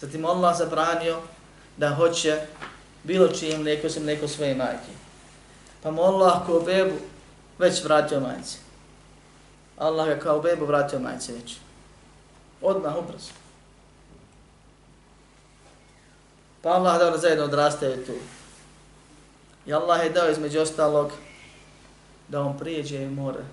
[0.00, 1.20] Zatim Allah zabranio
[1.76, 2.46] da hoće
[3.02, 4.92] bilo čijem mlijeko se mlijeko svoje majke.
[5.82, 6.96] Pa mu Allah kao bebu
[7.58, 8.58] već vratio majci.
[9.78, 11.56] Allah ga kao bebu vratio majci već.
[12.62, 13.30] Odmah ubrzo.
[16.62, 18.12] Pa Allah dao da zajedno odrastaju tu.
[19.66, 21.12] I Allah je dao između ostalog
[22.28, 23.44] da on prijeđe i more,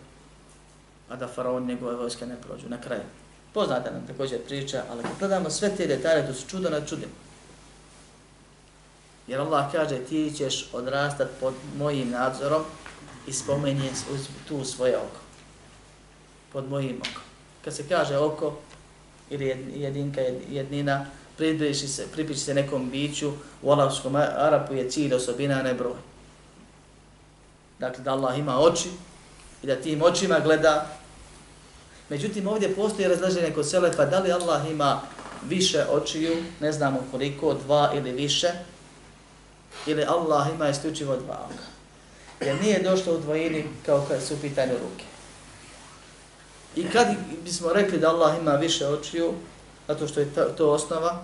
[1.10, 3.04] a da faraon njegove vojske ne prođu na kraju.
[3.54, 7.12] Poznate nam također priča, ali kad gledamo sve te detalje, to su čudo na čudima.
[9.28, 12.64] Jer Allah kaže, ti ćeš odrastat pod mojim nadzorom
[13.28, 13.90] i spomenje
[14.48, 15.22] tu svoje oko.
[16.54, 17.22] Pod mojim oko.
[17.64, 18.58] Kad se kaže oko,
[19.30, 19.46] ili
[19.76, 21.06] jedinka, jednina,
[21.38, 26.09] pripiši se, pripiši se nekom biću, u Allahskom Arapu je cilj osobina, a ne broj.
[27.80, 28.90] Dakle, da Allah ima oči
[29.64, 30.88] i da tim očima gleda.
[32.10, 35.02] Međutim, ovdje postoji razlaženje kod Selefa, da li Allah ima
[35.48, 38.52] više očiju, ne znamo koliko, dva ili više,
[39.86, 41.64] ili Allah ima isključivo dva oka.
[42.46, 45.06] Jer nije došlo u dvojini kao kad su u pitanju ruke.
[46.76, 47.08] I kad
[47.44, 49.34] bismo rekli da Allah ima više očiju,
[49.88, 51.24] zato što je to osnova,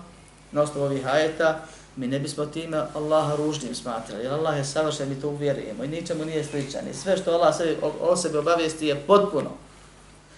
[0.52, 1.60] na osnovu ovih ajeta,
[1.96, 5.88] mi ne bismo time Allaha ružnim smatrali, jer Allah je savršen, mi to uvjerujemo i
[5.88, 6.88] ničemu nije sličan.
[6.90, 9.50] I sve što Allah sebi, o, o sebi obavijesti je potpuno.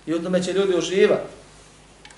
[0.06, 1.28] I u tome će ljudi uživati.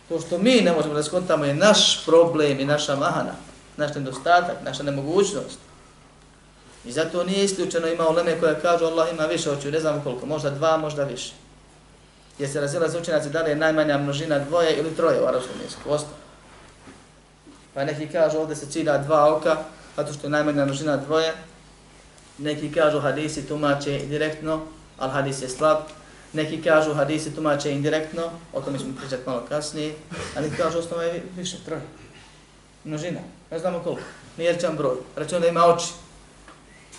[0.09, 3.32] To što mi ne možemo da skontamo je naš problem i naša mahana,
[3.76, 5.59] naš nedostatak, naša nemogućnost.
[6.84, 10.26] I zato nije isključeno ima uleme koja kažu Allah ima više očiju, ne znam koliko,
[10.26, 11.32] možda dva, možda više.
[12.38, 15.57] Jer se razila za učenjaci da li je najmanja množina dvoje ili troje u arabskom
[15.64, 16.14] jeziku, osnovu.
[17.75, 19.57] Pa neki kažu ovdje se cilja dva oka,
[19.97, 21.33] zato što je najmanja množina dvoje.
[22.39, 24.61] Neki kažu hadisi tumače direktno,
[24.99, 25.79] ali hadis je slab.
[26.33, 29.95] Neki kažu hadisi tumače indirektno, o tome ćemo pričati malo kasnije.
[30.37, 31.83] A neki kažu osnova je više, troje.
[32.85, 34.03] Množina, ne znamo koliko.
[34.37, 35.87] Nije rečan broj, rečeno da ima oči.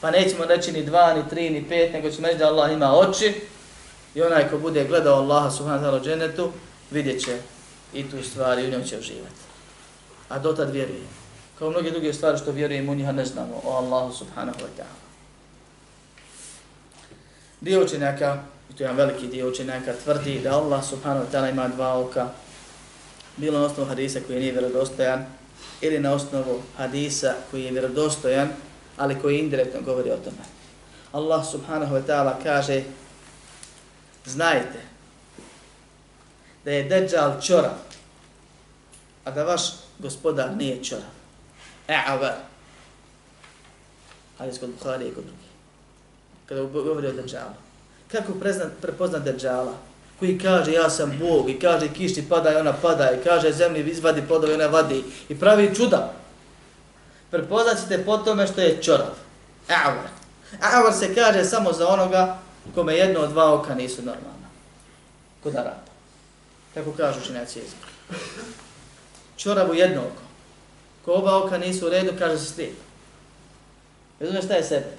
[0.01, 2.93] Pa nećemo reći ni dva, ni tri, ni pet, nego ćemo reći da Allah ima
[2.93, 3.41] oči.
[4.15, 6.51] I onaj ko bude gledao Allaha subhanahu wa ta'ala dženetu,
[6.91, 7.37] vidjet će
[7.93, 9.50] i tu stvari, u njom će uživati
[10.31, 11.07] a dotad vjerujem.
[11.59, 15.01] Kao mnoge druge stvari što vjerujem u njiha ne znamo o Allahu subhanahu wa ta'ala.
[17.61, 21.49] Dio učenjaka, i to je jedan veliki dio učenjaka, tvrdi da Allah subhanahu wa ta'ala
[21.49, 22.29] ima dva oka,
[23.37, 25.25] bilo na osnovu hadisa koji nije vjerodostojan,
[25.81, 28.49] ili na osnovu hadisa koji je vjerodostojan,
[28.97, 30.45] ali koji indirektno govori o tome.
[31.11, 32.83] Allah subhanahu wa ta'ala kaže,
[34.25, 34.79] znajte
[36.65, 37.77] da je Dejjal čorav,
[39.25, 41.11] a da vaš gospodar nije čorav.
[41.87, 42.33] E'avar.
[44.37, 45.51] Ali kod Buhari i kod drugi.
[46.45, 47.53] Kada govori o Dejjalu.
[48.11, 48.33] Kako
[48.81, 49.73] prepoznat Dejjala?
[50.19, 53.91] Koji kaže ja sam Bog i kaže kišti pada i ona pada i kaže zemlji
[53.91, 56.13] izvadi plodove i ona vadi i pravi čuda.
[57.31, 59.15] Prepoznat ćete po tome što je čorav.
[59.67, 60.09] Avar.
[60.61, 62.39] Avar se kaže samo za onoga
[62.75, 64.47] kome jedno od dva oka nisu normalna.
[65.43, 65.91] Kod Araba.
[66.73, 67.87] Tako kažu činjaci jezika
[69.43, 70.21] čoravu jedno oko.
[71.05, 72.75] Ko oba oka nisu u redu, kaže se slijep.
[74.19, 74.91] Razumiješ šta je sebe?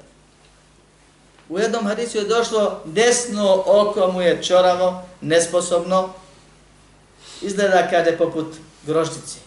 [1.48, 6.08] U jednom hadisu je došlo desno oko mu je čoravo, nesposobno.
[7.42, 8.54] Izgleda kada je poput
[8.86, 9.38] groždici.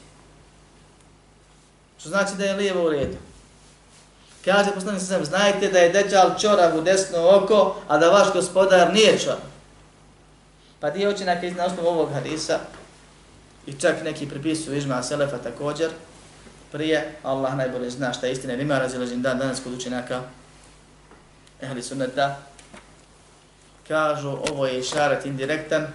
[1.99, 3.17] Što znači da je lijevo u redu.
[4.45, 8.93] Kaže poslanik sam, znajte da je deđal čorav u desno oko, a da vaš gospodar
[8.93, 9.39] nije čorav.
[10.79, 12.59] Pa dio učinaka iz osnovu ovog hadisa,
[13.67, 15.89] I čak neki pripisuju ižma Selefa također.
[16.71, 20.21] Prije, Allah najbolje zna šta je istina, ima razilažen dan danas kod učenjaka
[21.61, 22.35] ehli sunneta.
[23.87, 25.87] Kažu, ovo je išaret indirektan,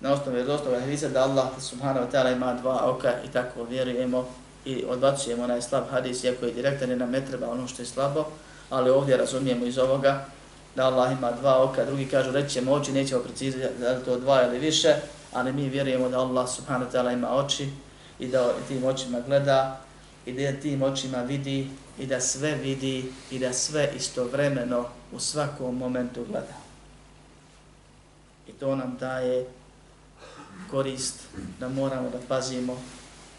[0.00, 3.64] na osnovu je osnovu hadisa da Allah subhanahu wa ta'ala ima dva oka i tako
[3.64, 4.28] vjerujemo
[4.64, 7.86] i odbacujemo onaj slab hadis, iako je direktan i nam ne treba ono što je
[7.86, 8.24] slabo,
[8.70, 10.24] ali ovdje razumijemo iz ovoga
[10.76, 14.42] da Allah ima dva oka, drugi kažu reći ćemo oči, nećemo precizirati da to dva
[14.42, 14.94] ili više,
[15.36, 17.68] ali mi vjerujemo da Allah subhanahu wa ta'ala ima oči
[18.18, 19.80] i da tim očima gleda
[20.26, 21.68] i da tim očima vidi
[21.98, 26.56] i da sve vidi i da sve istovremeno u svakom momentu gleda.
[28.48, 29.46] I to nam daje
[30.70, 31.14] korist
[31.60, 32.76] da moramo da pazimo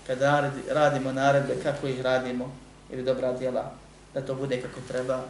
[0.07, 2.51] kada radimo naredbe kako ih radimo
[2.91, 3.71] ili dobra djela
[4.13, 5.23] da to bude kako treba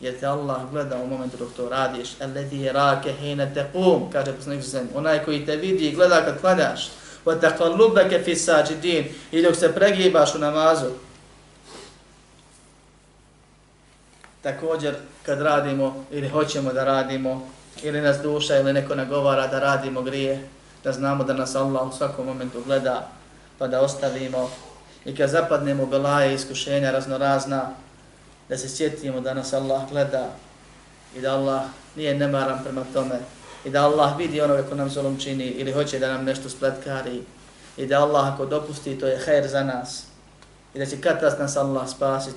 [0.00, 2.08] jer te Allah gleda u momentu dok to radiš.
[2.20, 6.90] Alladhi yaraka hina taqum kaže poslanik sallallahu onaj koji te vidi i gleda kad klanjaš.
[7.24, 9.04] Wa taqallubaka fi sajidin.
[9.32, 10.90] I dok se pregibaš u namazu.
[14.42, 17.48] Također kad radimo ili hoćemo da radimo
[17.82, 20.48] ili nas duša ili neko nagovara da radimo grije
[20.84, 23.08] da znamo da nas Allah u svakom momentu gleda
[23.58, 24.50] pa da ostavimo
[25.04, 27.70] i kad zapadnemo belaje iskušenja raznorazna
[28.48, 30.30] da se sjetimo da nas Allah gleda
[31.16, 31.62] i da Allah
[31.96, 33.18] nije nemaran prema tome
[33.64, 37.22] i da Allah vidi onove ko nam zolom čini ili hoće da nam nešto spletkari
[37.76, 40.04] i da Allah ako dopusti to je hajr za nas
[40.74, 42.36] i da će kad nas Allah spasit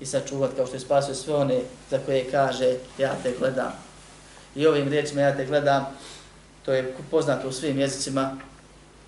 [0.00, 1.60] i sačuvat kao što je spasio sve one
[1.90, 3.72] za koje kaže ja te gledam.
[4.54, 5.86] I ovim riječima ja te gledam,
[6.64, 8.36] to je poznato u svim jezicima,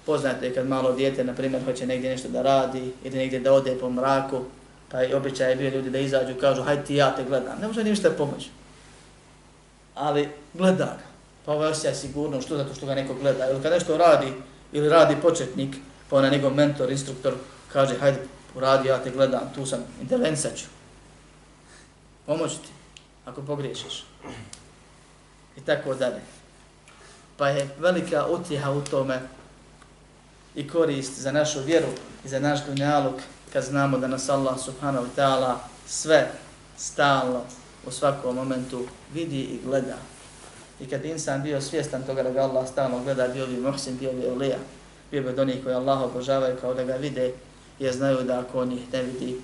[0.06, 3.52] poznato je kad malo dijete, na primjer, hoće negdje nešto da radi ili negdje da
[3.52, 4.44] ode po mraku,
[4.90, 7.66] pa je običaj bio ljudi da izađu i kažu hajde ti ja te gledam, ne
[7.66, 8.50] može ništa pomoći.
[9.94, 11.08] Ali gleda ga,
[11.44, 13.50] pa ovaj osjeća sigurno, što zato što ga neko gleda.
[13.50, 14.32] Ili kad nešto radi,
[14.72, 15.76] ili radi početnik,
[16.10, 17.34] pa onaj njegov mentor, instruktor,
[17.72, 18.18] kaže hajde
[18.54, 20.64] uradi, ja te gledam, tu sam, intervenca ću.
[22.26, 22.68] Pomoći ti,
[23.24, 24.04] ako pogriješiš.
[25.56, 26.20] I tako dalje.
[27.36, 29.20] Pa je velika utjeha u tome
[30.54, 31.88] i korist za našu vjeru
[32.24, 33.20] i za naš dunjaluk
[33.52, 35.54] kad znamo da nas Allah subhanahu wa ta'ala
[35.86, 36.30] sve
[36.76, 37.42] stalno
[37.86, 39.96] u svakom momentu vidi i gleda.
[40.80, 44.12] I kad insan bio svjestan toga da ga Allah stalno gleda, bio bi muhsin, bio
[44.12, 44.58] bi ulija,
[45.10, 47.32] bio bi od onih koji Allah obožavaju kao da ga vide,
[47.78, 49.40] jer znaju da ako on ih ne vidi,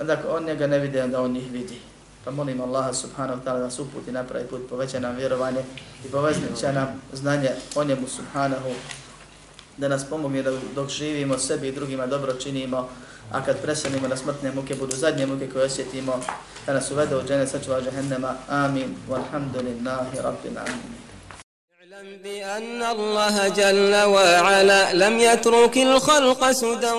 [0.00, 1.80] onda ako on njega ne vidi, onda on ih vidi.
[2.24, 5.60] Pa molim Allaha subhanahu wa ta'ala da nas uputi napravi put, poveća nam vjerovanje
[6.04, 8.70] i poveća nam znanje o njemu subhanahu
[9.76, 12.88] da nas pomogne da dok živimo sebi i drugima dobro činimo,
[13.32, 16.20] a kad preselimo na smrtne muke budu zadnje muke koje osjetimo,
[16.66, 18.34] da nas uvede u džene sačuva džahennema.
[18.48, 18.96] Amin.
[19.08, 20.58] Walhamdulillahi rabbil.
[21.98, 26.92] اعلم بأن الله جل وعلا لم يترك الخلق سدى